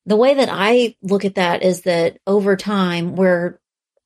the 0.08 0.15
way 0.15 0.34
that 0.36 0.50
i 0.51 0.96
look 1.04 1.25
at 1.25 1.36
that 1.36 1.62
is 1.62 1.82
that 1.82 2.18
over 2.25 2.56
time 2.56 3.15
we're 3.15 3.60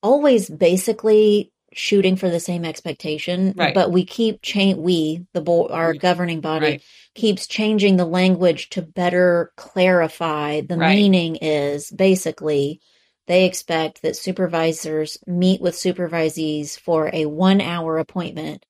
always 0.03 0.49
basically 0.49 1.53
shooting 1.73 2.15
for 2.15 2.29
the 2.29 2.39
same 2.39 2.65
expectation 2.65 3.53
Right. 3.55 3.73
but 3.73 3.91
we 3.91 4.05
keep 4.05 4.41
change 4.41 4.77
we 4.77 5.25
the 5.33 5.41
board 5.41 5.71
our 5.71 5.93
governing 5.93 6.41
body 6.41 6.65
Right. 6.65 6.81
keeps 7.15 7.47
changing 7.47 7.97
the 7.97 8.05
language 8.05 8.69
to 8.69 8.81
better 8.81 9.51
clarify 9.57 10.61
the 10.61 10.77
meaning 10.95 11.35
is 11.37 11.91
basically 11.91 12.81
they 13.27 13.45
expect 13.45 14.01
that 14.01 14.15
supervisors 14.15 15.17
meet 15.27 15.61
with 15.61 15.75
supervisees 15.75 16.79
for 16.79 17.09
a 17.13 17.25
one 17.25 17.61
hour 17.61 17.97
appointment 17.99 18.65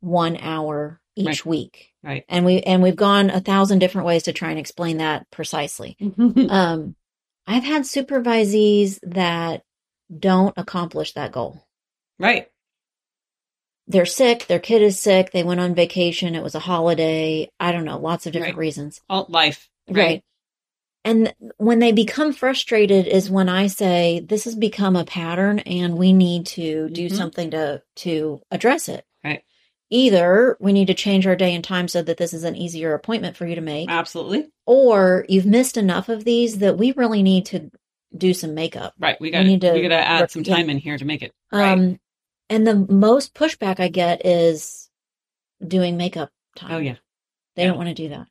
one 0.00 0.36
hour 0.36 1.00
each 1.16 1.46
week 1.46 1.92
Right. 2.02 2.24
and 2.28 2.44
we 2.44 2.60
and 2.60 2.82
we've 2.82 2.96
gone 2.96 3.30
a 3.30 3.40
thousand 3.40 3.78
different 3.78 4.06
ways 4.06 4.24
to 4.24 4.32
try 4.32 4.50
and 4.50 4.58
explain 4.58 4.98
that 4.98 5.30
precisely 5.30 5.96
um 6.50 6.96
i've 7.46 7.62
had 7.64 7.82
supervisees 7.82 8.98
that 9.04 9.62
don't 10.16 10.54
accomplish 10.56 11.12
that 11.12 11.32
goal 11.32 11.64
right. 12.24 12.48
they're 13.86 14.06
sick 14.06 14.46
their 14.46 14.58
kid 14.58 14.82
is 14.82 14.98
sick 14.98 15.30
they 15.32 15.42
went 15.42 15.60
on 15.60 15.74
vacation 15.74 16.34
it 16.34 16.42
was 16.42 16.54
a 16.54 16.60
holiday 16.60 17.48
i 17.60 17.70
don't 17.72 17.84
know 17.84 17.98
lots 17.98 18.26
of 18.26 18.32
different 18.32 18.54
Right. 18.56 18.60
reasons 18.60 19.00
All 19.10 19.26
life. 19.28 19.68
right. 19.88 20.22
and 21.04 21.34
when 21.58 21.78
they 21.80 21.92
become 21.92 22.32
frustrated 22.32 23.06
is 23.06 23.30
when 23.30 23.48
i 23.48 23.66
say 23.66 24.20
this 24.20 24.44
has 24.44 24.54
become 24.56 24.96
a 24.96 25.04
pattern 25.04 25.58
and 25.60 25.96
we 25.98 26.12
need 26.12 26.46
to 26.46 26.88
do 26.88 27.08
Mhm. 27.08 27.16
something 27.16 27.50
to 27.50 27.82
to 27.96 28.40
address 28.50 28.88
it 28.88 29.04
Right. 29.22 29.42
either 29.90 30.56
we 30.60 30.72
need 30.72 30.86
to 30.86 30.94
change 30.94 31.26
our 31.26 31.36
day 31.36 31.54
and 31.54 31.62
time 31.62 31.88
so 31.88 32.00
that 32.02 32.16
this 32.16 32.32
is 32.32 32.44
an 32.44 32.56
easier 32.56 32.94
appointment 32.94 33.36
for 33.36 33.46
you 33.46 33.54
to 33.54 33.60
make 33.60 33.90
Absolutely. 33.90 34.46
or 34.66 35.26
you've 35.28 35.46
missed 35.46 35.76
enough 35.76 36.08
of 36.08 36.24
these 36.24 36.58
that 36.60 36.78
we 36.78 36.92
really 36.92 37.22
need 37.22 37.44
to 37.46 37.70
do 38.16 38.32
some 38.32 38.54
makeup. 38.54 38.94
Right. 38.96 39.20
We 39.20 39.26
We 39.26 39.30
got 39.32 39.42
to 39.42 39.72
we 39.72 39.82
got 39.82 39.88
to 39.88 39.96
add 39.98 40.30
some 40.30 40.44
time 40.44 40.70
in 40.70 40.78
here 40.78 40.96
to 40.96 41.04
make 41.04 41.20
it 41.22 41.32
right. 41.52 41.72
Um, 41.72 41.98
and 42.54 42.66
the 42.66 42.86
most 42.92 43.34
pushback 43.34 43.80
I 43.80 43.88
get 43.88 44.24
is 44.24 44.88
doing 45.66 45.96
makeup 45.96 46.30
time. 46.56 46.72
oh 46.72 46.78
yeah. 46.78 46.96
They 47.56 47.62
yeah. 47.62 47.68
don't 47.68 47.76
want 47.78 47.88
to 47.88 47.94
do 47.94 48.08
that. 48.10 48.26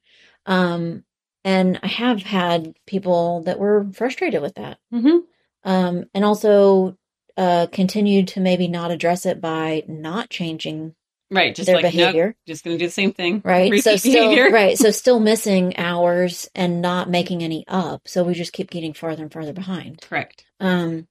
Um, 0.45 1.03
and 1.43 1.79
I 1.83 1.87
have 1.87 2.21
had 2.23 2.73
people 2.85 3.43
that 3.43 3.59
were 3.59 3.87
frustrated 3.93 4.41
with 4.41 4.55
that. 4.55 4.77
hmm 4.91 5.19
Um, 5.63 6.05
and 6.13 6.23
also, 6.25 6.97
uh, 7.35 7.67
continued 7.71 8.27
to 8.29 8.39
maybe 8.39 8.67
not 8.67 8.91
address 8.91 9.25
it 9.25 9.41
by 9.41 9.83
not 9.87 10.29
changing 10.29 10.95
Right. 11.31 11.55
Just 11.55 11.65
their 11.65 11.77
like 11.77 11.83
behavior. 11.83 12.27
nope, 12.27 12.35
just 12.45 12.63
going 12.63 12.77
to 12.77 12.79
do 12.83 12.87
the 12.87 12.91
same 12.91 13.11
thing. 13.11 13.41
Right. 13.43 13.71
Repeat 13.71 13.83
so 13.83 13.95
still, 13.95 14.29
behavior. 14.29 14.49
right. 14.51 14.77
So 14.77 14.91
still 14.91 15.19
missing 15.19 15.75
hours 15.77 16.47
and 16.53 16.79
not 16.81 17.09
making 17.09 17.43
any 17.43 17.65
up. 17.67 18.07
So 18.07 18.23
we 18.23 18.35
just 18.35 18.53
keep 18.53 18.69
getting 18.69 18.93
farther 18.93 19.23
and 19.23 19.33
farther 19.33 19.53
behind. 19.53 20.01
Correct. 20.01 20.45
Um, 20.59 21.07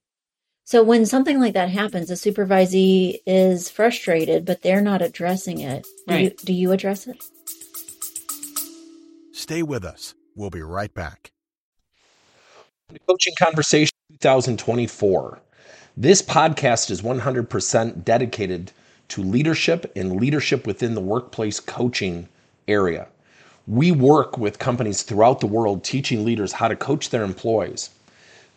so 0.63 0.83
when 0.83 1.05
something 1.05 1.39
like 1.39 1.53
that 1.53 1.69
happens, 1.69 2.09
a 2.09 2.13
supervisee 2.13 3.19
is 3.25 3.69
frustrated, 3.69 4.45
but 4.45 4.61
they're 4.61 4.81
not 4.81 5.01
addressing 5.01 5.59
it. 5.59 5.85
Do, 6.07 6.17
you, 6.17 6.29
do 6.45 6.53
you 6.53 6.71
address 6.71 7.07
it? 7.07 7.23
Stay 9.33 9.61
with 9.61 9.83
us. 9.83 10.13
We'll 10.35 10.49
be 10.49 10.61
right 10.61 10.93
back. 10.93 11.31
Coaching 13.07 13.33
Conversation 13.37 13.93
2024. 14.19 15.39
This 15.97 16.21
podcast 16.21 16.89
is 16.89 17.01
100% 17.01 18.03
dedicated 18.03 18.71
to 19.09 19.21
leadership 19.21 19.91
and 19.95 20.19
leadership 20.19 20.65
within 20.65 20.95
the 20.95 21.01
workplace 21.01 21.59
coaching 21.59 22.27
area. 22.67 23.07
We 23.67 23.91
work 23.91 24.37
with 24.37 24.59
companies 24.59 25.03
throughout 25.03 25.39
the 25.39 25.47
world 25.47 25.83
teaching 25.83 26.23
leaders 26.25 26.53
how 26.53 26.67
to 26.67 26.75
coach 26.75 27.09
their 27.09 27.23
employees. 27.23 27.89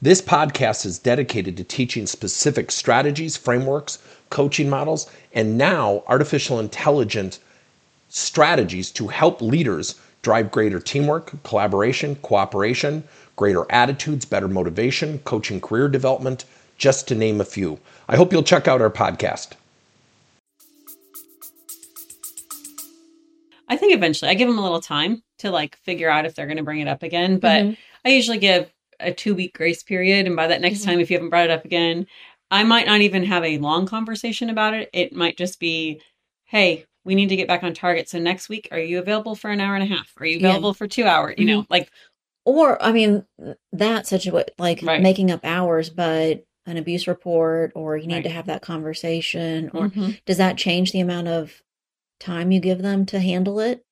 This 0.02 0.20
podcast 0.20 0.84
is 0.84 0.98
dedicated 0.98 1.56
to 1.56 1.64
teaching 1.64 2.06
specific 2.06 2.70
strategies, 2.70 3.36
frameworks, 3.36 3.98
coaching 4.28 4.68
models, 4.68 5.10
and 5.32 5.56
now 5.56 6.02
artificial 6.06 6.60
intelligence 6.60 7.40
strategies 8.10 8.90
to 8.90 9.08
help 9.08 9.40
leaders 9.40 9.98
drive 10.20 10.50
greater 10.50 10.80
teamwork, 10.80 11.42
collaboration, 11.44 12.16
cooperation, 12.16 13.04
greater 13.36 13.64
attitudes, 13.70 14.26
better 14.26 14.48
motivation, 14.48 15.18
coaching 15.20 15.60
career 15.60 15.88
development, 15.88 16.44
just 16.76 17.08
to 17.08 17.14
name 17.14 17.40
a 17.40 17.44
few. 17.44 17.78
I 18.06 18.16
hope 18.16 18.32
you'll 18.32 18.42
check 18.42 18.68
out 18.68 18.82
our 18.82 18.90
podcast. 18.90 19.52
I 23.68 23.76
think 23.76 23.94
eventually 23.94 24.30
I 24.30 24.34
give 24.34 24.48
them 24.48 24.58
a 24.58 24.62
little 24.62 24.80
time 24.80 25.22
to 25.38 25.50
like 25.50 25.76
figure 25.78 26.10
out 26.10 26.26
if 26.26 26.34
they're 26.34 26.46
going 26.46 26.58
to 26.58 26.62
bring 26.62 26.80
it 26.80 26.88
up 26.88 27.02
again, 27.02 27.38
but 27.38 27.62
Mhm. 27.64 27.76
I 28.04 28.10
usually 28.10 28.38
give 28.38 28.70
a 29.00 29.12
two 29.12 29.34
week 29.34 29.54
grace 29.54 29.82
period. 29.82 30.26
And 30.26 30.36
by 30.36 30.46
that 30.46 30.60
next 30.60 30.80
Mhm. 30.80 30.84
time, 30.84 31.00
if 31.00 31.10
you 31.10 31.16
haven't 31.16 31.30
brought 31.30 31.44
it 31.44 31.50
up 31.50 31.64
again, 31.64 32.06
I 32.50 32.62
might 32.64 32.86
not 32.86 33.00
even 33.00 33.24
have 33.24 33.44
a 33.44 33.58
long 33.58 33.86
conversation 33.86 34.50
about 34.50 34.74
it. 34.74 34.88
It 34.92 35.12
might 35.12 35.36
just 35.36 35.58
be, 35.60 36.00
hey, 36.44 36.84
we 37.04 37.14
need 37.14 37.28
to 37.28 37.36
get 37.36 37.48
back 37.48 37.62
on 37.62 37.74
target. 37.74 38.08
So 38.08 38.18
next 38.18 38.48
week, 38.48 38.68
are 38.70 38.78
you 38.78 38.98
available 38.98 39.34
for 39.34 39.50
an 39.50 39.60
hour 39.60 39.74
and 39.74 39.82
a 39.82 39.94
half? 39.94 40.12
Are 40.18 40.26
you 40.26 40.38
Yeah. 40.38 40.48
available 40.48 40.74
for 40.74 40.86
two 40.86 41.04
hours? 41.04 41.34
You 41.38 41.46
know, 41.46 41.66
like, 41.70 41.90
Or, 42.48 42.80
I 42.80 42.92
mean, 42.92 43.26
that 43.72 44.06
situation, 44.06 44.50
like 44.56 44.80
Right. 44.80 45.02
making 45.02 45.32
up 45.32 45.40
hours, 45.44 45.90
but 45.90 46.44
an 46.64 46.76
abuse 46.76 47.08
report, 47.08 47.72
or 47.74 47.96
you 47.96 48.06
need 48.06 48.14
Right. 48.14 48.22
to 48.22 48.30
have 48.30 48.46
that 48.46 48.62
conversation, 48.62 49.68
or 49.74 49.88
mhm. 49.88 50.20
does 50.26 50.36
that 50.36 50.56
change 50.56 50.92
the 50.92 51.00
amount 51.00 51.26
of 51.26 51.60
time 52.20 52.52
you 52.52 52.60
give 52.60 52.82
them 52.82 53.04
to 53.06 53.18
handle 53.18 53.58
it? 53.58 53.82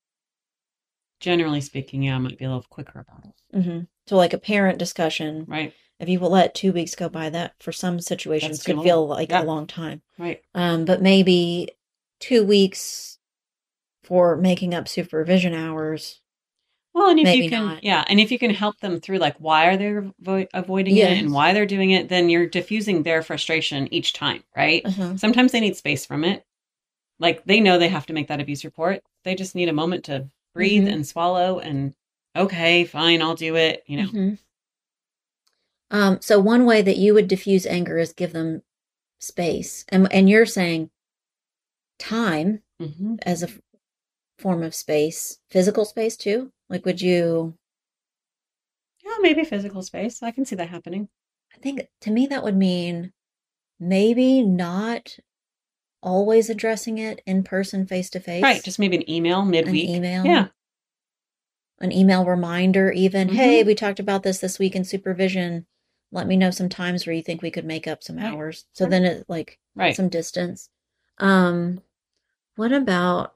generally 1.20 1.60
speaking, 1.60 2.02
yeah, 2.02 2.16
I 2.16 2.18
might 2.18 2.36
be 2.38 2.44
a 2.44 2.48
little 2.48 2.66
quicker 2.68 2.98
about 3.00 3.24
it. 3.24 3.62
hmm 3.62 3.80
So, 4.06 4.16
like 4.16 4.32
a 4.34 4.38
parent 4.38 4.78
discussion, 4.78 5.44
Right. 5.48 5.72
if 5.98 6.08
you 6.08 6.20
will 6.20 6.30
let 6.30 6.54
two 6.54 6.72
weeks 6.72 6.94
go 6.94 7.08
by, 7.08 7.30
that 7.30 7.54
for 7.60 7.72
some 7.72 8.00
situations 8.00 8.58
That's 8.58 8.66
could 8.66 8.82
feel 8.82 9.06
like 9.06 9.30
Yeah. 9.30 9.42
a 9.42 9.44
long 9.44 9.66
time. 9.66 10.02
Right. 10.18 10.42
Um, 10.54 10.84
but 10.84 11.00
maybe 11.00 11.70
two 12.20 12.44
weeks 12.44 13.18
for 14.02 14.36
making 14.36 14.74
up 14.74 14.88
supervision 14.88 15.54
hours. 15.54 16.20
Well, 16.92 17.08
and 17.10 17.18
if 17.18 17.24
Maybe 17.24 17.44
you 17.44 17.50
can, 17.50 17.64
not. 17.66 17.82
yeah, 17.82 18.04
and 18.06 18.20
if 18.20 18.30
you 18.30 18.38
can 18.38 18.50
help 18.50 18.78
them 18.78 19.00
through 19.00 19.18
like 19.18 19.36
why 19.38 19.66
are 19.66 19.76
they 19.76 19.86
avo- 19.86 20.46
avoiding 20.54 20.94
Yes. 20.94 21.12
it 21.18 21.22
and 21.24 21.32
why 21.32 21.52
they're 21.52 21.66
doing 21.66 21.90
it, 21.90 22.08
then 22.08 22.28
you're 22.28 22.46
diffusing 22.46 23.02
their 23.02 23.20
frustration 23.22 23.92
each 23.92 24.12
time, 24.12 24.44
right? 24.56 24.82
Uh-huh. 24.84 25.16
Sometimes 25.16 25.50
they 25.50 25.58
need 25.60 25.76
space 25.76 26.06
from 26.06 26.22
it. 26.24 26.44
Like 27.18 27.44
they 27.46 27.58
know 27.60 27.78
they 27.78 27.88
have 27.88 28.06
to 28.06 28.12
make 28.12 28.28
that 28.28 28.40
abuse 28.40 28.64
report. 28.64 29.02
They 29.24 29.34
just 29.34 29.54
need 29.56 29.68
a 29.68 29.72
moment 29.72 30.04
to 30.04 30.28
breathe 30.54 30.84
Mhm. 30.86 30.92
and 30.92 31.06
swallow 31.06 31.58
and 31.58 31.94
okay, 32.36 32.84
fine, 32.84 33.22
I'll 33.22 33.34
do 33.34 33.56
it. 33.56 33.84
You 33.86 33.96
know, 33.98 34.08
Mhm. 34.08 34.38
Um, 35.90 36.18
so 36.20 36.40
one 36.40 36.64
way 36.66 36.82
that 36.82 36.96
you 36.96 37.14
would 37.14 37.28
diffuse 37.28 37.66
anger 37.66 37.98
is 37.98 38.12
give 38.12 38.32
them 38.32 38.62
space, 39.20 39.84
and 39.90 40.12
and 40.12 40.28
you're 40.28 40.46
saying 40.46 40.90
time 41.98 42.62
hmm 42.80 43.16
as 43.22 43.42
a 43.42 43.48
form 44.38 44.62
of 44.62 44.74
space, 44.74 45.38
physical 45.50 45.84
space 45.84 46.16
too. 46.16 46.52
Like, 46.68 46.84
would 46.84 47.00
you? 47.00 47.56
yeah, 49.04 49.16
maybe 49.20 49.44
physical 49.44 49.82
space. 49.82 50.22
I 50.22 50.30
can 50.30 50.44
see 50.44 50.56
that 50.56 50.68
happening. 50.70 51.08
I 51.54 51.58
think 51.58 51.88
to 52.00 52.10
me 52.10 52.26
that 52.28 52.42
would 52.42 52.56
mean 52.56 53.12
maybe 53.78 54.42
not 54.42 55.18
always 56.02 56.50
addressing 56.50 56.98
it 56.98 57.20
in 57.26 57.44
person, 57.44 57.86
face 57.86 58.10
to 58.10 58.20
face. 58.20 58.42
Right, 58.42 58.62
just 58.64 58.78
maybe 58.78 58.96
an 58.96 59.08
email 59.10 59.42
an 59.42 59.50
midweek. 59.50 59.90
email. 59.90 60.24
Yeah, 60.26 60.48
an 61.84 61.92
email 61.92 62.24
reminder 62.24 62.90
even 62.90 63.28
hey 63.28 63.62
Mhm. 63.62 63.66
we 63.66 63.74
talked 63.74 64.00
about 64.00 64.22
this 64.22 64.38
this 64.38 64.58
week 64.58 64.74
in 64.74 64.84
supervision 64.84 65.66
let 66.12 66.26
me 66.26 66.36
know 66.36 66.50
some 66.50 66.68
times 66.68 67.06
where 67.06 67.14
you 67.14 67.22
think 67.22 67.42
we 67.42 67.50
could 67.50 67.64
make 67.64 67.86
up 67.86 68.02
some 68.02 68.16
Right. 68.16 68.32
hours 68.32 68.64
so 68.72 68.84
Sure. 68.84 68.90
then 68.90 69.04
it 69.04 69.24
like 69.28 69.58
right. 69.76 69.94
some 69.94 70.08
distance 70.08 70.70
um 71.18 71.82
what 72.56 72.72
about 72.72 73.34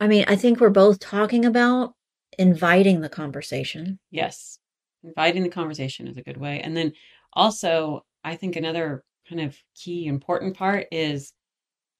i 0.00 0.08
mean 0.08 0.24
i 0.28 0.34
think 0.36 0.58
we're 0.60 0.70
both 0.70 0.98
talking 0.98 1.44
about 1.44 1.94
inviting 2.38 3.00
the 3.00 3.08
conversation 3.08 3.98
Yes. 4.10 4.58
Inviting 5.02 5.42
the 5.42 5.50
conversation 5.50 6.08
is 6.08 6.16
a 6.16 6.22
good 6.22 6.38
way. 6.38 6.60
And 6.60 6.74
then 6.74 6.94
also, 7.34 8.06
I 8.24 8.36
think 8.36 8.56
another 8.56 9.04
kind 9.28 9.40
of 9.42 9.54
key 9.74 10.06
important 10.06 10.56
part 10.56 10.86
is 10.90 11.34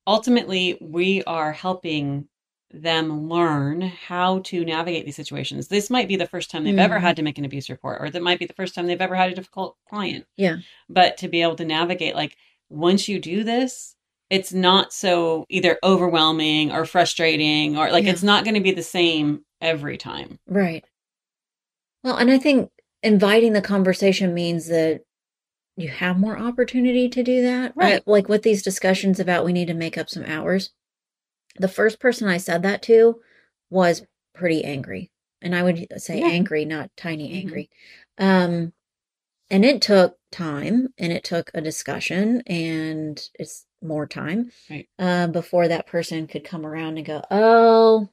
ultimately 0.06 0.78
we 0.80 1.22
are 1.24 1.52
helping 1.52 2.26
them 2.82 3.28
learn 3.28 3.80
how 3.82 4.40
to 4.40 4.64
navigate 4.64 5.04
these 5.04 5.16
situations. 5.16 5.68
This 5.68 5.90
might 5.90 6.08
be 6.08 6.16
the 6.16 6.26
first 6.26 6.50
time 6.50 6.64
they've 6.64 6.78
ever 6.78 6.96
Mhm. 6.98 7.00
had 7.02 7.16
to 7.16 7.22
make 7.22 7.38
an 7.38 7.44
abuse 7.44 7.70
report, 7.70 8.00
or 8.00 8.10
that 8.10 8.22
might 8.22 8.38
be 8.38 8.46
the 8.46 8.52
first 8.54 8.74
time 8.74 8.86
they've 8.86 9.00
ever 9.00 9.14
had 9.14 9.30
a 9.30 9.34
difficult 9.34 9.76
client. 9.88 10.26
Yeah. 10.36 10.56
But 10.88 11.16
to 11.18 11.28
be 11.28 11.42
able 11.42 11.56
to 11.56 11.64
navigate, 11.64 12.14
like, 12.14 12.36
once 12.68 13.08
you 13.08 13.18
do 13.20 13.44
this, 13.44 13.94
it's 14.30 14.52
not 14.52 14.92
so 14.92 15.44
either 15.48 15.78
overwhelming 15.84 16.72
or 16.72 16.84
frustrating, 16.86 17.76
or 17.76 17.90
like 17.92 18.04
Yeah. 18.04 18.10
it's 18.12 18.22
not 18.22 18.44
going 18.44 18.54
to 18.54 18.60
be 18.60 18.72
the 18.72 18.82
same 18.82 19.44
every 19.60 19.96
time. 19.96 20.38
right 20.46 20.84
well 22.02 22.16
and 22.16 22.30
i 22.30 22.36
think 22.38 22.70
inviting 23.02 23.52
the 23.54 23.62
conversation 23.62 24.34
means 24.34 24.66
that 24.68 25.00
you 25.76 25.88
have 25.88 26.18
more 26.18 26.38
opportunity 26.38 27.08
to 27.08 27.22
do 27.22 27.40
that 27.42 27.72
Right. 27.76 28.06
Like 28.06 28.28
with 28.28 28.42
these 28.42 28.62
discussions 28.62 29.18
about 29.20 29.44
we 29.44 29.52
need 29.52 29.68
to 29.68 29.74
make 29.74 29.96
up 29.98 30.08
some 30.10 30.24
hours 30.24 30.70
the 31.58 31.68
first 31.68 32.00
person 32.00 32.28
i 32.28 32.36
said 32.36 32.62
that 32.62 32.82
to 32.82 33.20
was 33.70 34.06
pretty 34.34 34.64
angry 34.64 35.10
and 35.42 35.54
i 35.54 35.62
would 35.62 35.86
say 35.98 36.20
Yeah. 36.20 36.26
angry 36.28 36.64
not 36.64 36.90
tiny 36.96 37.30
Mhm. 37.30 37.36
angry 37.38 37.70
um 38.18 38.72
and 39.50 39.64
it 39.64 39.82
took 39.82 40.18
time 40.32 40.88
and 40.98 41.12
it 41.12 41.22
took 41.22 41.50
a 41.54 41.60
discussion 41.60 42.42
and 42.46 43.20
it's 43.38 43.66
more 43.82 44.06
time 44.06 44.50
Right. 44.70 44.88
uh, 44.98 45.26
before 45.28 45.68
that 45.68 45.86
person 45.86 46.26
could 46.26 46.44
come 46.44 46.64
around 46.66 46.96
and 46.96 47.06
go 47.06 47.22
oh 47.30 48.08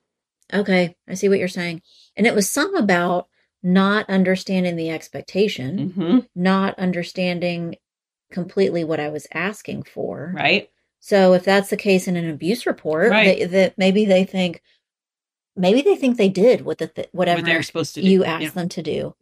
okay 0.53 0.95
i 1.07 1.13
see 1.13 1.29
what 1.29 1.39
you're 1.39 1.47
saying 1.47 1.81
and 2.15 2.27
it 2.27 2.35
was 2.35 2.49
some 2.49 2.75
about 2.75 3.27
not 3.63 4.09
understanding 4.09 4.75
the 4.75 4.89
expectation 4.89 5.91
hmm 5.91 6.19
not 6.35 6.77
understanding 6.77 7.75
completely 8.31 8.83
what 8.83 8.99
i 8.99 9.09
was 9.09 9.27
asking 9.33 9.83
for 9.83 10.31
Right. 10.35 10.69
So 11.01 11.33
if 11.33 11.43
that's 11.43 11.69
the 11.69 11.77
case 11.77 12.07
in 12.07 12.15
an 12.15 12.29
abuse 12.29 12.65
report, 12.65 13.11
Right. 13.11 13.49
that 13.51 13.77
maybe 13.77 14.05
they 14.05 14.23
think, 14.23 14.61
maybe 15.55 15.81
they 15.81 15.95
think 15.95 16.15
they 16.17 16.29
did 16.29 16.61
what 16.61 16.77
the 16.77 16.87
th- 16.87 17.09
whatever 17.11 17.39
What 17.41 17.45
they're 17.47 17.63
supposed 17.63 17.95
to 17.95 18.01
do. 18.01 18.07
you 18.07 18.23
asked 18.23 18.43
Yeah. 18.43 18.49
them 18.51 18.69
to 18.69 18.81
do, 18.83 19.15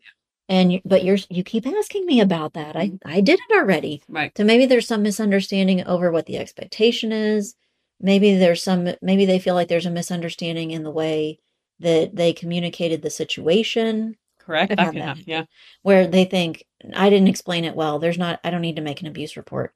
and 0.48 0.74
you, 0.74 0.82
but 0.86 1.04
you're 1.04 1.18
you 1.30 1.44
keep 1.44 1.66
asking 1.66 2.06
me 2.06 2.20
about 2.22 2.54
that. 2.54 2.76
I 2.76 2.88
mm-hmm. 2.90 3.10
I 3.10 3.22
did 3.22 3.40
it 3.40 3.56
already. 3.58 4.04
Right. 4.08 4.32
So 4.38 4.44
maybe 4.44 4.66
there's 4.68 4.88
some 4.88 5.02
misunderstanding 5.04 5.84
over 5.86 6.12
what 6.12 6.26
the 6.28 6.38
expectation 6.38 7.12
is. 7.12 7.56
Maybe 8.02 8.36
there's 8.36 8.62
some 8.64 8.90
maybe 9.02 9.26
they 9.26 9.40
feel 9.40 9.56
like 9.56 9.68
there's 9.70 9.86
a 9.86 9.92
misunderstanding 9.92 10.72
in 10.72 10.84
the 10.84 10.92
way 10.92 11.40
that 11.80 12.16
they 12.16 12.34
communicated 12.34 13.02
the 13.02 13.10
situation 13.10 14.18
Correct. 14.40 14.70
That 14.76 14.94
that. 14.94 14.96
happen. 14.96 15.24
Yeah. 15.28 15.46
where 15.84 16.08
they 16.08 16.26
think 16.26 16.66
I 16.94 17.10
didn't 17.10 17.28
explain 17.30 17.64
it 17.66 17.76
well. 17.76 18.00
There's 18.00 18.18
not 18.18 18.40
I 18.44 18.50
don't 18.52 18.62
need 18.62 18.76
to 18.78 18.82
make 18.82 19.02
an 19.02 19.08
abuse 19.08 19.38
report. 19.38 19.74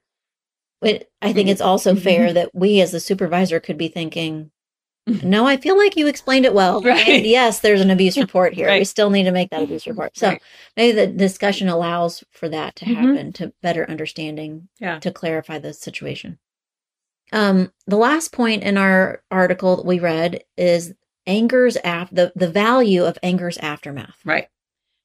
But 0.82 1.10
I 1.22 1.32
think 1.34 1.50
it's 1.50 1.62
also 1.62 1.94
mm-hmm. 1.94 2.04
fair 2.04 2.26
mm-hmm. 2.26 2.34
that 2.36 2.50
we 2.54 2.82
as 2.82 2.92
the 2.92 3.00
supervisor 3.00 3.60
could 3.60 3.78
be 3.78 3.88
thinking, 3.88 4.52
mm-hmm. 5.08 5.30
no, 5.30 5.48
I 5.48 5.58
feel 5.58 5.78
like 5.78 5.96
you 5.96 6.08
explained 6.08 6.46
it 6.46 6.54
well. 6.54 6.82
Right. 6.82 7.08
And 7.08 7.26
yes, 7.26 7.62
there's 7.62 7.82
an 7.82 7.90
abuse 7.90 8.18
report 8.18 8.54
here. 8.54 8.70
We 8.70 8.84
still 8.84 9.10
need 9.10 9.24
to 9.24 9.32
make 9.32 9.50
that 9.52 9.64
abuse 9.64 9.88
report. 9.88 10.18
So 10.18 10.30
Right. 10.30 10.42
maybe 10.76 10.96
the 10.96 11.08
discussion 11.08 11.70
allows 11.70 12.24
for 12.32 12.50
that 12.50 12.76
to 12.78 12.86
happen, 12.86 13.32
to 13.34 13.54
better 13.62 13.90
understanding, 13.90 14.68
Yeah. 14.80 15.00
to 15.00 15.12
clarify 15.12 15.60
the 15.60 15.74
situation. 15.74 16.40
Um, 17.32 17.72
the 17.88 17.98
last 17.98 18.32
point 18.32 18.64
in 18.64 18.78
our 18.78 19.24
article 19.32 19.78
that 19.78 19.86
we 19.86 20.00
read 20.00 20.44
is 20.58 20.94
anger's 21.26 21.78
af- 21.84 22.10
the, 22.12 22.32
the 22.36 22.50
value 22.50 23.06
of 23.06 23.18
anger's 23.24 23.58
aftermath. 23.58 24.18
Right. 24.26 24.50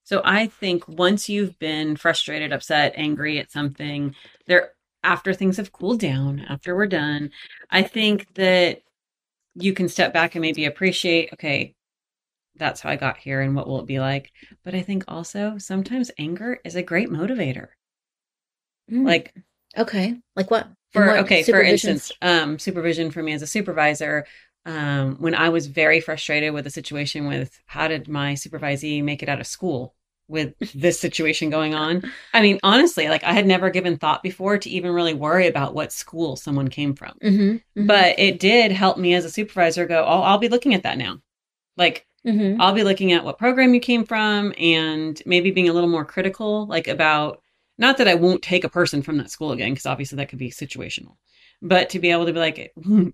So 0.05 0.23
I 0.25 0.47
think 0.47 0.89
once 0.89 1.29
you've 1.29 1.59
been 1.59 1.97
frustrated, 1.97 2.53
upset, 2.53 2.95
angry 2.97 3.39
at 3.39 3.53
something, 3.53 4.15
there 4.47 4.73
after 5.03 5.33
things 5.33 5.57
have 5.57 5.73
cooled 5.73 6.01
down, 6.01 6.45
after 6.49 6.75
we're 6.77 6.87
done, 6.87 7.31
I 7.71 7.83
think 7.83 8.35
that 8.35 8.83
you 9.55 9.73
can 9.73 9.89
step 9.89 10.13
back 10.13 10.35
and 10.35 10.43
maybe 10.43 10.65
appreciate, 10.65 11.33
okay, 11.33 11.75
that's 12.57 12.81
how 12.81 12.91
I 12.91 12.97
got 12.97 13.19
here 13.19 13.41
and 13.41 13.55
what 13.55 13.69
will 13.69 13.81
it 13.81 13.87
be 13.87 14.01
like? 14.01 14.33
But 14.65 14.75
I 14.75 14.83
think 14.83 15.05
also 15.09 15.59
sometimes 15.59 16.11
anger 16.19 16.61
is 16.65 16.77
a 16.77 16.83
great 16.83 17.09
motivator. 17.09 17.69
Mm. 18.91 19.05
Like 19.05 19.35
Okay. 19.77 20.17
Like 20.35 20.51
what? 20.51 20.69
For 20.93 21.07
what 21.07 21.19
okay 21.21 21.43
for 21.43 21.61
instance 21.61 22.11
um 22.23 22.59
supervision 22.59 23.11
for 23.11 23.23
me 23.23 23.35
as 23.35 23.43
a 23.43 23.47
supervisor 23.47 24.25
um 24.65 25.17
when 25.17 25.35
i 25.35 25.51
was 25.51 25.67
very 25.67 26.01
frustrated 26.01 26.55
with 26.55 26.67
a 26.67 26.71
situation 26.71 27.27
with 27.27 27.61
how 27.67 27.89
did 27.89 28.09
my 28.09 28.33
supervisee 28.33 29.05
make 29.05 29.23
it 29.23 29.29
out 29.29 29.39
of 29.39 29.47
school 29.47 29.95
with 30.29 30.55
this 30.75 31.01
situation 31.01 31.51
going 31.51 31.75
on. 31.75 32.03
I 32.35 32.43
mean 32.43 32.59
honestly 32.63 33.09
like 33.09 33.25
i 33.25 33.33
had 33.33 33.47
never 33.47 33.71
given 33.71 33.97
thought 33.99 34.23
before 34.23 34.59
to 34.59 34.71
even 34.71 34.93
really 34.93 35.15
worry 35.15 35.47
about 35.47 35.75
what 35.75 35.93
school 35.93 36.37
someone 36.37 36.69
came 36.69 36.95
from. 36.95 37.15
Mhm, 37.23 37.63
mhm, 37.77 37.87
but 37.87 38.19
it 38.19 38.39
did 38.39 38.71
help 38.73 38.99
me 38.99 39.15
as 39.15 39.25
a 39.25 39.31
supervisor 39.31 39.87
go 39.87 40.05
oh 40.07 40.21
i'll 40.23 40.39
be 40.39 40.49
looking 40.49 40.75
at 40.75 40.83
that 40.85 40.99
now. 40.99 41.21
Like 41.77 42.07
mhm. 42.27 42.57
I'll 42.61 42.75
be 42.75 42.85
looking 42.85 43.13
at 43.13 43.25
what 43.25 43.39
program 43.39 43.75
you 43.75 43.81
came 43.81 44.05
from 44.05 44.53
and 44.59 45.21
maybe 45.27 45.51
being 45.51 45.69
a 45.69 45.73
little 45.73 45.89
more 45.89 46.05
critical, 46.05 46.67
like 46.67 46.89
about 46.89 47.41
not 47.79 47.99
that 47.99 48.09
I 48.09 48.15
won't 48.17 48.43
take 48.43 48.65
a 48.65 48.69
person 48.69 49.03
from 49.03 49.19
that 49.19 49.31
school 49.31 49.53
again, 49.53 49.71
because 49.73 49.87
obviously 49.87 50.17
that 50.17 50.29
could 50.29 50.39
be 50.41 50.51
situational, 50.51 51.17
but 51.63 51.91
to 51.91 52.01
be 52.01 52.11
able 52.11 52.27
to 52.27 52.33
be 52.33 52.41
like, 52.41 52.73
"Hmm, 52.83 53.09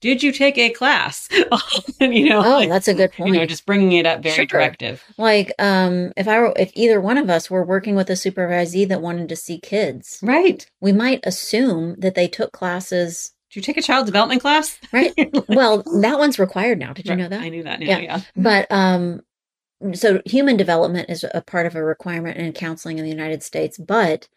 did 0.00 0.22
you 0.22 0.30
take 0.32 0.58
a 0.58 0.70
class? 0.70 1.28
you 2.00 2.28
know, 2.28 2.38
Oh, 2.44 2.58
like, 2.58 2.68
that's 2.68 2.88
a 2.88 2.94
good 2.94 3.12
point. 3.12 3.32
you 3.34 3.40
know, 3.40 3.46
just 3.46 3.66
bringing 3.66 3.92
it 3.92 4.06
up 4.06 4.22
very 4.22 4.34
Sure. 4.34 4.46
directive. 4.46 5.02
like, 5.18 5.52
um, 5.58 6.12
if 6.16 6.28
I 6.28 6.38
were, 6.38 6.52
if 6.56 6.70
either 6.74 7.00
one 7.00 7.18
of 7.18 7.30
us 7.30 7.50
were 7.50 7.64
working 7.64 7.94
with 7.96 8.10
a 8.10 8.14
supervisee 8.14 8.86
that 8.88 9.00
wanted 9.02 9.28
to 9.30 9.36
see 9.36 9.58
kids, 9.58 10.18
Right. 10.22 10.66
we 10.80 10.92
might 10.92 11.20
assume 11.24 11.96
that 11.98 12.14
they 12.14 12.28
took 12.28 12.52
classes. 12.52 13.32
Did 13.50 13.56
you 13.56 13.62
take 13.62 13.76
a 13.78 13.82
child 13.82 14.06
development 14.06 14.42
class? 14.42 14.78
Right. 14.92 15.12
Well, 15.48 15.82
that 16.02 16.18
one's 16.18 16.38
required 16.38 16.78
now. 16.78 16.92
Did 16.92 17.06
you 17.08 17.16
know 17.16 17.28
that? 17.28 17.40
I 17.40 17.48
knew 17.48 17.62
that 17.62 17.80
now. 17.80 17.86
Yeah. 17.86 17.98
Yeah. 17.98 18.20
But 18.36 18.66
um, 18.70 19.20
so 19.94 20.20
human 20.26 20.56
development 20.56 21.08
is 21.10 21.24
a 21.34 21.40
part 21.42 21.66
of 21.66 21.74
a 21.76 21.84
requirement 21.84 22.36
in 22.38 22.52
counseling 22.52 22.98
in 22.98 23.04
the 23.04 23.10
United 23.10 23.42
States, 23.42 23.78
but 23.78 24.28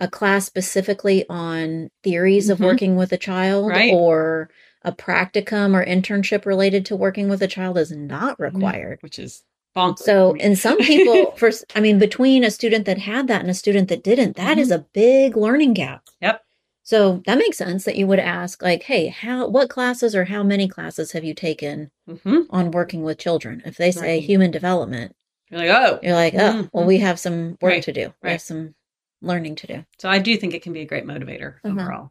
a 0.00 0.08
class 0.08 0.46
specifically 0.46 1.24
on 1.28 1.90
theories 2.02 2.48
of 2.48 2.58
Mhm. 2.58 2.64
working 2.64 2.96
with 2.96 3.12
a 3.12 3.18
child 3.18 3.68
Right. 3.68 3.92
or 3.92 4.50
a 4.82 4.92
practicum 4.92 5.74
or 5.74 5.84
internship 5.84 6.46
related 6.46 6.86
to 6.86 6.96
working 6.96 7.28
with 7.28 7.42
a 7.42 7.48
child 7.48 7.76
is 7.78 7.90
not 7.92 8.38
required. 8.40 8.98
Which 9.02 9.18
is 9.18 9.42
bonkers. 9.76 9.98
So, 10.00 10.32
in 10.34 10.56
some 10.56 10.78
people, 10.78 11.32
first, 11.36 11.64
I 11.74 11.80
mean, 11.80 11.98
between 11.98 12.44
a 12.44 12.50
student 12.50 12.86
that 12.86 12.98
had 12.98 13.28
that 13.28 13.42
and 13.42 13.50
a 13.50 13.54
student 13.54 13.88
that 13.88 14.02
didn't, 14.02 14.36
that 14.36 14.58
is 14.58 14.70
a 14.70 14.86
big 14.92 15.36
learning 15.36 15.74
gap. 15.74 16.02
Yep. 16.20 16.42
So 16.82 17.22
that 17.26 17.38
makes 17.38 17.58
sense 17.58 17.84
that 17.84 17.96
you 17.96 18.06
would 18.08 18.18
ask, 18.18 18.62
like, 18.62 18.82
hey, 18.84 19.08
how, 19.08 19.46
what 19.46 19.70
classes 19.70 20.14
or 20.16 20.24
how 20.24 20.42
many 20.42 20.66
classes 20.66 21.12
have 21.12 21.22
you 21.24 21.34
taken 21.34 21.90
Mhm. 22.08 22.46
on 22.50 22.70
working 22.72 23.02
with 23.04 23.18
children? 23.18 23.62
If 23.64 23.76
they 23.76 23.92
say 23.92 24.14
Right. 24.14 24.22
human 24.24 24.50
development, 24.50 25.14
You're 25.50 25.60
like, 25.60 25.70
oh. 25.70 25.98
you're 26.02 26.14
like, 26.14 26.34
oh, 26.34 26.68
well, 26.72 26.84
Mhm. 26.84 26.86
we 26.88 26.98
have 26.98 27.18
some 27.20 27.50
work 27.60 27.72
Right, 27.74 27.82
to 27.84 27.92
do. 27.92 28.12
We 28.22 28.30
have 28.30 28.40
some 28.40 28.74
learning 29.22 29.54
to 29.56 29.66
do. 29.66 29.84
So 29.98 30.08
I 30.08 30.18
do 30.18 30.36
think 30.36 30.54
it 30.54 30.62
can 30.62 30.72
be 30.72 30.80
a 30.80 30.84
great 30.86 31.04
motivator 31.04 31.56
Uh-huh. 31.62 31.68
overall. 31.80 32.10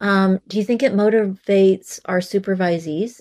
Um, 0.00 0.40
do 0.48 0.58
you 0.58 0.64
think 0.64 0.82
it 0.82 0.92
motivates 0.92 2.00
our 2.06 2.18
supervisees? 2.20 3.20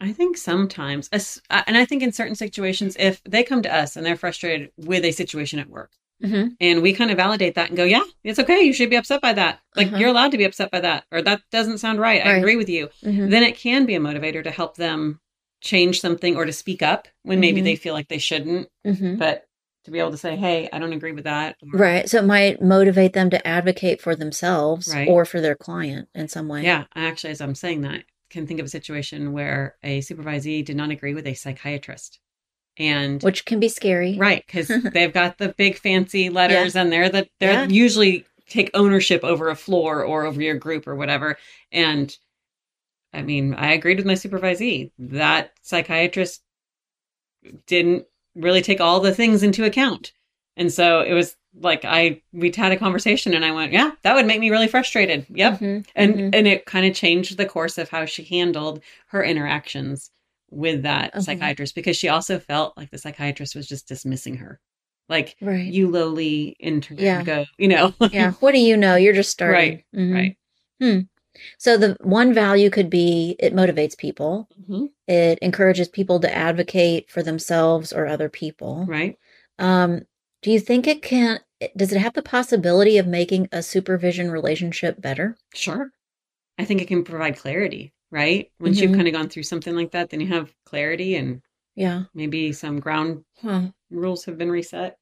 I 0.00 0.12
think 0.12 0.36
sometimes, 0.36 1.08
as- 1.12 1.40
uh, 1.48 1.62
and 1.66 1.76
I 1.76 1.84
think 1.86 2.02
in 2.02 2.12
certain 2.12 2.34
situations, 2.34 2.96
if 2.98 3.22
they 3.24 3.42
come 3.42 3.62
to 3.62 3.74
us 3.74 3.96
and 3.96 4.04
they're 4.04 4.16
frustrated 4.16 4.70
with 4.76 5.04
a 5.04 5.12
situation 5.12 5.58
at 5.58 5.68
work, 5.70 5.92
Mm-hmm. 6.24 6.48
and 6.62 6.80
we 6.80 6.94
kind 6.94 7.10
of 7.10 7.18
validate 7.18 7.56
that 7.56 7.68
and 7.68 7.76
go, 7.76 7.84
"Yeah, 7.84 8.02
it's 8.24 8.38
okay. 8.38 8.62
You 8.62 8.72
should 8.72 8.88
be 8.88 8.96
upset 8.96 9.20
by 9.20 9.34
that. 9.34 9.60
Like 9.74 9.88
Uh-huh. 9.88 9.96
you're 9.98 10.08
allowed 10.08 10.30
to 10.30 10.38
be 10.38 10.44
upset 10.44 10.70
by 10.70 10.80
that, 10.80 11.04
or 11.12 11.20
that 11.20 11.42
doesn't 11.52 11.76
sound 11.76 12.00
right. 12.00 12.24
I 12.24 12.36
agree 12.38 12.56
with 12.56 12.70
you." 12.70 12.88
Mm-hmm. 13.04 13.28
Then 13.28 13.42
it 13.42 13.58
can 13.58 13.84
be 13.84 13.94
a 13.96 14.00
motivator 14.00 14.42
to 14.42 14.50
help 14.50 14.76
them 14.76 15.20
change 15.60 16.00
something 16.00 16.34
or 16.34 16.46
to 16.46 16.54
speak 16.54 16.80
up 16.82 17.06
when 17.22 17.38
maybe 17.38 17.60
Mhm. 17.60 17.64
they 17.64 17.76
feel 17.76 17.92
like 17.92 18.08
they 18.08 18.16
shouldn't, 18.16 18.68
Mm-hmm. 18.86 19.16
but 19.16 19.45
to 19.86 19.90
be 19.92 19.98
able 19.98 20.10
to 20.10 20.16
say, 20.18 20.36
"Hey, 20.36 20.68
I 20.72 20.78
don't 20.78 20.92
agree 20.92 21.12
with 21.12 21.24
that." 21.24 21.56
Right. 21.72 22.08
So 22.08 22.18
it 22.18 22.24
might 22.26 22.60
motivate 22.60 23.12
them 23.14 23.30
to 23.30 23.46
advocate 23.46 24.00
for 24.02 24.14
themselves 24.14 24.92
Right. 24.92 25.08
or 25.08 25.24
for 25.24 25.40
their 25.40 25.54
client 25.54 26.08
in 26.14 26.28
some 26.28 26.48
way. 26.48 26.62
Yeah, 26.64 26.84
actually, 26.94 27.30
as 27.30 27.40
I'm 27.40 27.54
saying 27.54 27.80
that, 27.82 28.02
can 28.28 28.46
think 28.46 28.60
of 28.60 28.66
a 28.66 28.68
situation 28.68 29.32
where 29.32 29.76
a 29.82 30.00
supervisee 30.00 30.64
did 30.64 30.76
not 30.76 30.90
agree 30.90 31.14
with 31.14 31.26
a 31.26 31.34
psychiatrist. 31.34 32.18
And 32.76 33.22
Which 33.22 33.46
can 33.46 33.58
be 33.60 33.68
scary. 33.68 34.16
right, 34.18 34.44
because 34.46 34.68
they've 34.92 35.12
got 35.12 35.38
the 35.38 35.54
big 35.56 35.78
fancy 35.78 36.28
letters 36.28 36.76
and 36.76 36.92
they're 36.92 37.08
the 37.08 37.26
they're 37.40 37.52
Yeah. 37.52 37.68
usually 37.68 38.26
take 38.48 38.70
ownership 38.74 39.24
over 39.24 39.48
a 39.48 39.56
floor 39.56 40.04
or 40.04 40.24
over 40.26 40.42
your 40.42 40.56
group 40.56 40.86
or 40.86 40.94
whatever. 40.94 41.38
And 41.72 42.14
I 43.12 43.22
mean, 43.22 43.54
I 43.54 43.72
agreed 43.72 43.96
with 43.96 44.06
my 44.06 44.12
supervisee. 44.14 44.90
That 44.98 45.52
psychiatrist 45.62 46.42
didn't 47.66 48.06
really 48.36 48.62
take 48.62 48.80
all 48.80 49.00
the 49.00 49.14
things 49.14 49.42
into 49.42 49.64
account. 49.64 50.12
And 50.56 50.72
so 50.72 51.00
it 51.00 51.12
was 51.14 51.36
like 51.58 51.84
I 51.84 52.20
we 52.32 52.52
had 52.54 52.70
a 52.72 52.76
conversation 52.76 53.34
and 53.34 53.44
I 53.44 53.50
went, 53.50 53.72
yeah, 53.72 53.90
that 54.02 54.14
would 54.14 54.26
make 54.26 54.40
me 54.40 54.50
really 54.50 54.68
frustrated. 54.68 55.26
Yep 55.30 55.58
Mhm. 55.60 55.86
and 55.96 56.14
Mhm. 56.14 56.30
and 56.34 56.46
it 56.46 56.66
kind 56.66 56.86
of 56.86 56.94
changed 56.94 57.36
the 57.36 57.46
course 57.46 57.78
of 57.78 57.88
how 57.88 58.04
she 58.04 58.22
handled 58.24 58.82
her 59.08 59.24
interactions 59.24 60.10
with 60.50 60.82
that 60.82 61.10
Okay. 61.14 61.22
psychiatrist 61.24 61.74
because 61.74 61.96
she 61.96 62.08
also 62.08 62.38
felt 62.38 62.76
like 62.76 62.90
the 62.90 62.98
psychiatrist 62.98 63.56
was 63.56 63.66
just 63.66 63.88
dismissing 63.88 64.36
her 64.36 64.60
like 65.08 65.36
Right. 65.40 65.66
you 65.72 65.88
lowly 65.88 66.56
intern 66.60 66.98
Yeah. 67.00 67.22
go 67.22 67.44
you 67.58 67.68
know 67.68 67.94
yeah. 68.12 68.32
What 68.40 68.52
do 68.52 68.58
you 68.60 68.76
know? 68.76 68.96
You're 68.96 69.12
just 69.14 69.30
starting. 69.30 69.72
Right, 69.72 69.84
Mhm. 69.94 70.14
right 70.14 70.36
Hmm. 70.80 70.98
So 71.58 71.76
the 71.76 71.96
one 72.00 72.32
value 72.34 72.70
could 72.70 72.90
be 72.90 73.36
it 73.38 73.54
motivates 73.54 73.96
people. 73.96 74.48
Mhm. 74.68 74.90
It 75.08 75.38
encourages 75.40 75.88
people 75.88 76.18
to 76.20 76.34
advocate 76.34 77.10
for 77.10 77.22
themselves 77.22 77.92
or 77.92 78.06
other 78.06 78.28
people. 78.28 78.84
right 78.88 79.16
Um, 79.58 80.02
do 80.42 80.50
you 80.52 80.60
think 80.60 80.86
it 80.86 81.02
can? 81.02 81.40
Does 81.76 81.92
it 81.92 81.98
have 81.98 82.12
the 82.14 82.22
possibility 82.22 82.98
of 82.98 83.06
making 83.06 83.48
a 83.52 83.62
supervision 83.62 84.30
relationship 84.30 85.00
better? 85.00 85.36
sure 85.54 85.90
i 86.58 86.64
think 86.64 86.80
it 86.82 86.88
can 86.88 87.02
provide 87.04 87.36
clarity 87.36 87.92
right 88.10 88.50
once 88.60 88.80
you've 88.80 88.90
Mhm. 88.92 88.96
kind 88.96 89.08
of 89.08 89.14
gone 89.14 89.28
through 89.28 89.42
something 89.42 89.74
like 89.74 89.90
that 89.92 90.10
then 90.10 90.20
you 90.20 90.26
have 90.28 90.54
clarity 90.64 91.16
and 91.16 91.40
Yeah. 91.74 92.04
maybe 92.14 92.52
some 92.52 92.78
ground 92.80 93.24
Huh. 93.42 93.70
rules 93.90 94.24
have 94.26 94.36
been 94.38 94.50
reset 94.50 94.96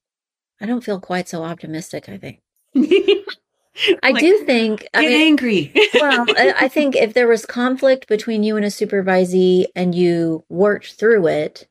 I 0.60 0.66
don't 0.66 0.84
feel 0.84 1.00
quite 1.00 1.28
so 1.28 1.42
optimistic. 1.42 2.08
I 2.08 2.16
think. 2.18 2.40
i 3.76 3.96
I 4.02 4.12
do 4.12 4.38
think. 4.44 4.86
I 4.94 5.02
get 5.02 5.08
mean, 5.10 5.20
angry 5.20 5.72
well, 5.94 6.26
I 6.36 6.54
I 6.62 6.68
think 6.68 6.96
if 6.96 7.14
there 7.14 7.28
was 7.28 7.46
conflict 7.46 8.06
between 8.08 8.42
you 8.42 8.56
and 8.56 8.64
a 8.64 8.68
supervisee 8.68 9.66
and 9.74 9.94
you 9.94 10.44
worked 10.48 10.94
through 10.94 11.26
it, 11.28 11.68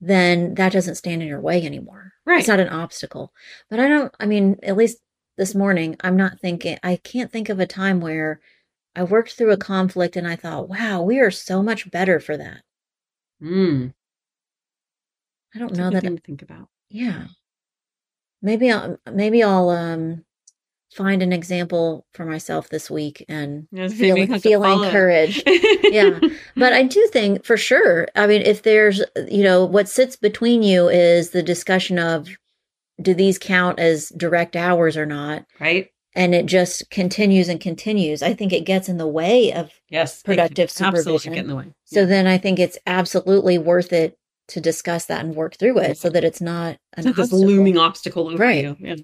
then 0.00 0.54
that 0.54 0.72
doesn't 0.72 0.96
stand 0.96 1.22
in 1.22 1.28
your 1.28 1.40
way 1.40 1.64
anymore. 1.64 2.12
Right. 2.24 2.40
It's 2.40 2.48
not 2.48 2.60
an 2.60 2.68
obstacle. 2.68 3.32
But 3.70 3.80
I 3.80 3.88
don't, 3.88 4.14
I 4.20 4.26
mean, 4.26 4.58
at 4.62 4.76
least 4.76 4.98
this 5.36 5.54
morning, 5.54 5.96
I'm 6.02 6.16
not 6.16 6.40
thinking, 6.40 6.78
I 6.82 6.96
can't 6.96 7.32
think 7.32 7.48
of 7.48 7.60
a 7.60 7.66
time 7.66 8.00
where 8.00 8.40
I 8.94 9.02
worked 9.04 9.32
through 9.32 9.52
a 9.52 9.56
conflict 9.56 10.16
and 10.16 10.26
I 10.26 10.36
thought, 10.36 10.68
wow, 10.68 11.02
we 11.02 11.18
are 11.20 11.30
so 11.30 11.62
much 11.62 11.90
better 11.90 12.20
for 12.20 12.36
that. 12.36 12.62
mm, 13.42 13.92
I 15.54 15.58
don't 15.58 15.68
that's 15.68 15.78
know 15.78 15.90
that. 15.90 16.02
to 16.02 16.16
think 16.18 16.42
about 16.42 16.68
Yeah. 16.90 17.28
Maybe 18.42 18.70
I'll, 18.70 18.98
maybe 19.10 19.42
I'll, 19.42 19.70
um, 19.70 20.25
find 20.94 21.22
an 21.22 21.32
example 21.32 22.06
for 22.14 22.24
myself 22.24 22.68
this 22.68 22.90
week 22.90 23.24
and 23.28 23.66
Yeah, 23.72 23.88
maybe 23.88 23.94
feel, 23.94 24.16
you 24.18 24.26
have 24.28 24.42
to 24.42 24.48
feel 24.48 24.64
encouraged. 24.64 25.42
yeah 25.82 26.18
but 26.56 26.72
i 26.72 26.82
do 26.84 27.06
think 27.12 27.44
for 27.44 27.56
sure 27.56 28.06
i 28.14 28.26
mean 28.26 28.42
if 28.42 28.62
there's 28.62 29.02
you 29.28 29.42
know 29.42 29.64
what 29.64 29.88
sits 29.88 30.16
between 30.16 30.62
you 30.62 30.88
is 30.88 31.30
the 31.30 31.42
discussion 31.42 31.98
of 31.98 32.28
do 33.02 33.12
these 33.14 33.38
count 33.38 33.78
as 33.78 34.10
direct 34.16 34.54
hours 34.56 34.96
or 34.96 35.04
not 35.06 35.44
right 35.60 35.88
and 36.14 36.34
it 36.34 36.46
just 36.46 36.88
continues 36.90 37.48
and 37.48 37.60
continues 37.60 38.22
i 38.22 38.32
think 38.32 38.52
it 38.52 38.64
gets 38.64 38.88
in 38.88 38.96
the 38.96 39.06
way 39.08 39.52
of 39.52 39.70
Yes. 39.90 40.22
Productive 40.22 40.74
can 40.74 40.86
Absolutely 40.86 41.18
supervision. 41.18 41.32
get 41.34 41.40
in 41.44 41.48
the 41.48 41.56
way. 41.56 41.72
so 41.84 42.00
Yeah. 42.00 42.06
then 42.06 42.26
i 42.26 42.38
think 42.38 42.58
it's 42.58 42.78
absolutely 42.86 43.58
worth 43.58 43.92
it 43.92 44.16
to 44.48 44.60
discuss 44.60 45.06
that 45.06 45.24
and 45.24 45.34
work 45.34 45.56
through 45.56 45.78
it 45.80 45.98
so 45.98 46.08
that 46.10 46.22
it's 46.24 46.40
not 46.40 46.76
an 46.94 46.98
It's 46.98 47.06
not 47.06 47.16
this 47.16 47.32
looming 47.32 47.76
obstacle 47.76 48.28
over 48.28 48.36
Right. 48.42 48.62
you. 48.64 48.76
Yeah. 48.80 48.94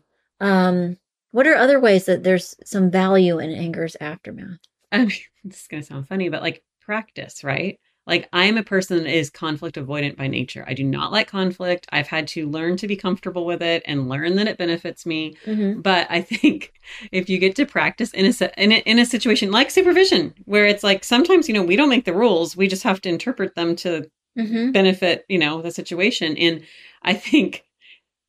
um 0.40 0.96
what 1.32 1.46
are 1.46 1.56
other 1.56 1.80
ways 1.80 2.06
that 2.06 2.22
there's 2.22 2.54
some 2.64 2.90
value 2.90 3.38
in 3.38 3.50
anger's 3.50 3.96
aftermath 4.00 4.58
I 4.90 4.98
mean, 4.98 5.12
this 5.44 5.62
is 5.62 5.68
going 5.68 5.82
to 5.82 5.86
sound 5.86 6.06
funny, 6.08 6.28
but 6.28 6.42
like 6.42 6.62
practice, 6.80 7.42
right? 7.42 7.78
Like 8.06 8.28
I'm 8.32 8.58
a 8.58 8.64
person 8.64 8.98
that 8.98 9.06
is 9.06 9.30
conflict 9.30 9.76
avoidant 9.76 10.16
by 10.16 10.26
nature. 10.26 10.64
I 10.66 10.74
do 10.74 10.82
not 10.84 11.12
like 11.12 11.28
conflict. 11.28 11.86
I've 11.92 12.08
had 12.08 12.26
to 12.28 12.48
learn 12.48 12.76
to 12.78 12.88
be 12.88 12.96
comfortable 12.96 13.46
with 13.46 13.62
it 13.62 13.82
and 13.86 14.08
learn 14.08 14.34
that 14.36 14.48
it 14.48 14.58
benefits 14.58 15.06
me. 15.06 15.36
mm-hmm. 15.46 15.80
But 15.80 16.08
I 16.10 16.20
think 16.32 16.72
if 17.12 17.30
you 17.30 17.38
get 17.38 17.54
to 17.56 17.66
practice 17.66 18.10
in 18.12 18.26
a, 18.26 18.62
in 18.62 18.72
a 18.72 18.78
in 18.80 18.98
a 18.98 19.06
situation 19.06 19.52
like 19.52 19.70
supervision, 19.70 20.34
where 20.46 20.66
it's 20.66 20.82
like 20.82 21.04
sometimes 21.04 21.48
you 21.48 21.54
know 21.54 21.62
we 21.62 21.76
don't 21.76 21.88
make 21.88 22.04
the 22.04 22.12
rules, 22.12 22.56
we 22.56 22.66
just 22.66 22.82
have 22.82 23.00
to 23.02 23.08
interpret 23.08 23.54
them 23.54 23.76
to 23.76 24.10
Mm-hmm. 24.38 24.70
benefit 24.72 25.26
you 25.28 25.38
know 25.38 25.60
the 25.60 25.70
situation 25.70 26.38
and 26.38 26.62
i 27.02 27.12
think 27.12 27.64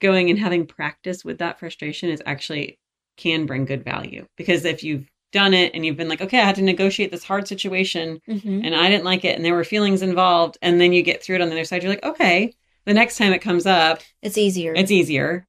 going 0.01 0.29
and 0.29 0.37
having 0.37 0.67
practice 0.67 1.23
with 1.23 1.37
that 1.37 1.59
frustration 1.59 2.09
is 2.09 2.21
actually 2.25 2.77
can 3.17 3.45
bring 3.45 3.65
good 3.65 3.83
value 3.83 4.25
because 4.37 4.65
if 4.65 4.83
you've 4.83 5.09
done 5.31 5.53
it 5.53 5.71
and 5.73 5.85
you've 5.85 5.97
been 5.97 6.09
like 6.09 6.21
okay 6.21 6.39
i 6.39 6.45
had 6.45 6.55
to 6.55 6.61
negotiate 6.61 7.11
this 7.11 7.23
hard 7.23 7.47
situation 7.47 8.19
Mm-hmm. 8.29 8.61
and 8.63 8.75
i 8.75 8.89
didn't 8.89 9.03
like 9.05 9.25
it 9.25 9.35
and 9.35 9.43
there 9.43 9.55
were 9.55 9.63
feelings 9.63 10.01
involved 10.01 10.57
and 10.61 10.79
then 10.79 10.93
you 10.93 11.01
get 11.01 11.23
through 11.23 11.35
it 11.37 11.41
on 11.41 11.49
the 11.49 11.55
other 11.55 11.65
side 11.65 11.81
you're 11.83 11.91
like 11.91 12.03
okay 12.05 12.53
the 12.85 12.93
next 12.93 13.17
time 13.17 13.33
it 13.33 13.39
comes 13.39 13.65
up 13.65 14.01
it's 14.21 14.37
easier 14.37 14.73
it's 14.75 14.91
easier 14.91 15.47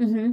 Mm-hmm. 0.00 0.32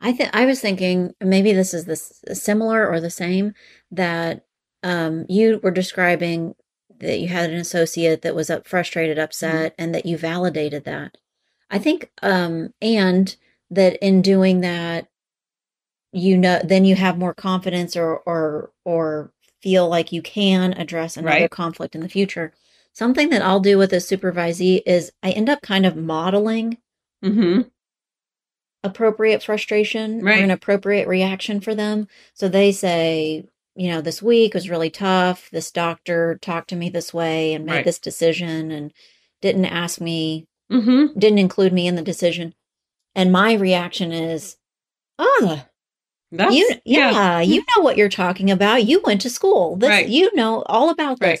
I 0.00 0.12
think 0.12 0.30
I 0.34 0.46
was 0.46 0.60
thinking 0.60 1.12
maybe 1.20 1.52
this 1.52 1.72
is 1.74 1.84
this 1.84 2.22
similar 2.32 2.88
or 2.88 3.00
the 3.00 3.10
same 3.10 3.52
that 3.90 4.44
um, 4.82 5.24
you 5.28 5.60
were 5.62 5.70
describing 5.70 6.54
that 7.00 7.18
you 7.20 7.28
had 7.28 7.50
an 7.50 7.56
associate 7.56 8.22
that 8.22 8.34
was 8.34 8.50
up 8.50 8.66
frustrated, 8.66 9.18
upset, 9.18 9.74
and 9.78 9.94
that 9.94 10.06
you 10.06 10.16
validated 10.16 10.84
that. 10.84 11.16
I 11.70 11.78
think, 11.78 12.10
um, 12.22 12.72
and 12.80 13.34
that 13.74 13.96
in 14.04 14.22
doing 14.22 14.60
that, 14.60 15.08
you 16.12 16.36
know, 16.38 16.60
then 16.64 16.84
you 16.84 16.94
have 16.96 17.18
more 17.18 17.34
confidence 17.34 17.96
or 17.96 18.18
or 18.18 18.70
or 18.84 19.32
feel 19.62 19.88
like 19.88 20.12
you 20.12 20.22
can 20.22 20.72
address 20.74 21.16
another 21.16 21.32
Right. 21.42 21.50
conflict 21.50 21.94
in 21.94 22.00
the 22.02 22.08
future. 22.08 22.52
Something 22.92 23.30
that 23.30 23.42
I'll 23.42 23.60
do 23.60 23.78
with 23.78 23.92
a 23.92 23.96
supervisee 23.96 24.82
is 24.86 25.10
I 25.22 25.30
end 25.32 25.48
up 25.48 25.62
kind 25.62 25.86
of 25.86 25.96
modeling 25.96 26.78
mm-hmm 27.24 27.62
appropriate 28.84 29.42
frustration 29.42 30.20
or 30.20 30.30
an 30.44 30.50
appropriate 30.50 31.08
reaction 31.08 31.60
for 31.60 31.74
them. 31.74 32.06
So 32.34 32.48
they 32.48 32.70
say, 32.70 33.46
you 33.74 33.88
know, 33.90 34.00
this 34.02 34.22
week 34.22 34.54
was 34.54 34.68
really 34.68 34.90
tough. 34.90 35.48
This 35.50 35.70
doctor 35.70 36.38
talked 36.42 36.68
to 36.68 36.76
me 36.76 36.90
this 36.90 37.12
way 37.14 37.54
and 37.54 37.64
made 37.64 37.72
Right. 37.76 37.84
this 37.84 37.98
decision 37.98 38.70
and 38.70 38.92
didn't 39.40 39.64
ask 39.66 40.00
me, 40.00 40.46
mm-hmm 40.70 41.18
didn't 41.18 41.38
include 41.38 41.72
me 41.72 41.86
in 41.86 41.94
the 41.96 42.02
decision. 42.02 42.54
And 43.14 43.30
my 43.32 43.52
reaction 43.54 44.12
is, 44.12 44.56
oh, 45.18 45.62
that's 46.32 46.54
you, 46.54 46.68
yeah, 46.84 47.40
you 47.40 47.62
know 47.76 47.82
what 47.82 47.96
you're 47.96 48.08
talking 48.08 48.50
about. 48.50 48.84
You 48.84 49.00
went 49.04 49.20
to 49.22 49.30
school. 49.30 49.76
This, 49.76 49.88
Right. 49.88 50.08
you 50.08 50.34
know 50.34 50.62
all 50.66 50.90
about 50.90 51.20
this. 51.20 51.40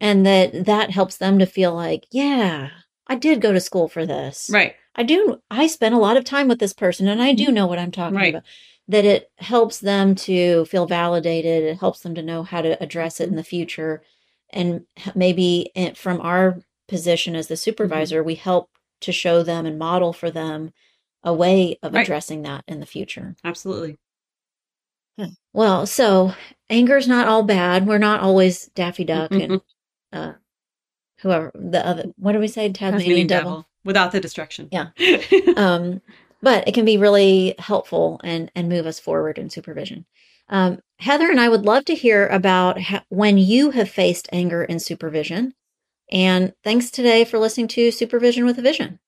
And 0.00 0.26
that 0.26 0.64
that 0.66 0.90
helps 0.90 1.16
them 1.18 1.38
to 1.38 1.46
feel 1.46 1.72
like, 1.74 2.06
yeah, 2.10 2.70
I 3.06 3.14
did 3.14 3.40
go 3.40 3.52
to 3.52 3.60
school 3.60 3.88
for 3.88 4.04
this. 4.04 4.50
right 4.52 4.74
I 4.98 5.02
do. 5.02 5.40
I 5.50 5.66
spent 5.66 5.94
a 5.94 5.98
lot 5.98 6.16
of 6.16 6.24
time 6.24 6.48
with 6.48 6.58
this 6.58 6.72
person, 6.72 7.06
and 7.06 7.22
I 7.22 7.34
do 7.34 7.52
know 7.52 7.66
what 7.66 7.78
I'm 7.78 7.92
talking 7.92 8.14
Mm-hmm. 8.16 8.22
Right. 8.22 8.34
about. 8.34 8.44
That 8.88 9.04
it 9.04 9.30
helps 9.38 9.78
them 9.80 10.14
to 10.16 10.64
feel 10.66 10.86
validated. 10.86 11.64
It 11.64 11.78
helps 11.80 12.00
them 12.00 12.14
to 12.14 12.22
know 12.22 12.42
how 12.44 12.62
to 12.62 12.80
address 12.82 13.20
it 13.20 13.28
in 13.28 13.36
the 13.36 13.44
future, 13.44 14.02
and 14.50 14.86
maybe 15.14 15.70
from 15.96 16.20
our 16.20 16.58
position 16.88 17.36
as 17.36 17.46
the 17.48 17.56
supervisor, 17.56 18.20
Mm-hmm. 18.20 18.26
we 18.26 18.34
help 18.36 18.70
to 19.02 19.12
show 19.12 19.42
them 19.42 19.66
and 19.66 19.78
model 19.78 20.12
for 20.12 20.30
them 20.30 20.72
a 21.22 21.32
way 21.34 21.78
of 21.82 21.92
Right. 21.94 22.02
addressing 22.02 22.42
that 22.42 22.64
in 22.68 22.80
the 22.80 22.86
future. 22.86 23.36
absolutely 23.44 23.96
Well, 25.52 25.86
so 25.86 26.34
anger 26.68 26.96
is 26.98 27.08
not 27.08 27.26
all 27.26 27.42
bad. 27.42 27.86
We're 27.86 27.96
not 27.98 28.20
always 28.20 28.66
Daffy 28.74 29.04
Duck 29.04 29.30
and 29.32 29.60
uh, 30.12 30.32
whoever 31.20 31.50
the 31.54 31.84
other. 31.86 32.04
What 32.18 32.32
do 32.32 32.38
we 32.38 32.48
say? 32.48 32.70
Tasmanian, 32.70 33.26
devil. 33.26 33.50
devil 33.50 33.68
without 33.84 34.12
the 34.12 34.20
distraction 34.20 34.68
Yeah. 34.70 34.88
um, 35.56 36.02
but 36.42 36.68
it 36.68 36.74
can 36.74 36.84
be 36.84 36.98
really 36.98 37.54
helpful 37.58 38.20
and 38.22 38.50
and 38.54 38.68
move 38.68 38.84
us 38.86 39.00
forward 39.00 39.38
in 39.38 39.48
supervision. 39.48 40.04
Um, 40.50 40.80
Heather 40.98 41.30
and 41.30 41.40
I 41.40 41.48
would 41.48 41.64
love 41.64 41.86
to 41.86 41.94
hear 41.94 42.26
about 42.28 42.80
ha- 42.80 43.04
when 43.08 43.38
you 43.38 43.70
have 43.70 43.88
faced 43.90 44.28
anger 44.32 44.62
in 44.62 44.78
supervision. 44.78 45.54
And 46.12 46.52
thanks 46.62 46.90
today 46.90 47.24
for 47.24 47.38
listening 47.38 47.68
to 47.68 47.90
Supervision 47.90 48.44
with 48.44 48.58
a 48.58 48.62
Vision. 48.62 49.00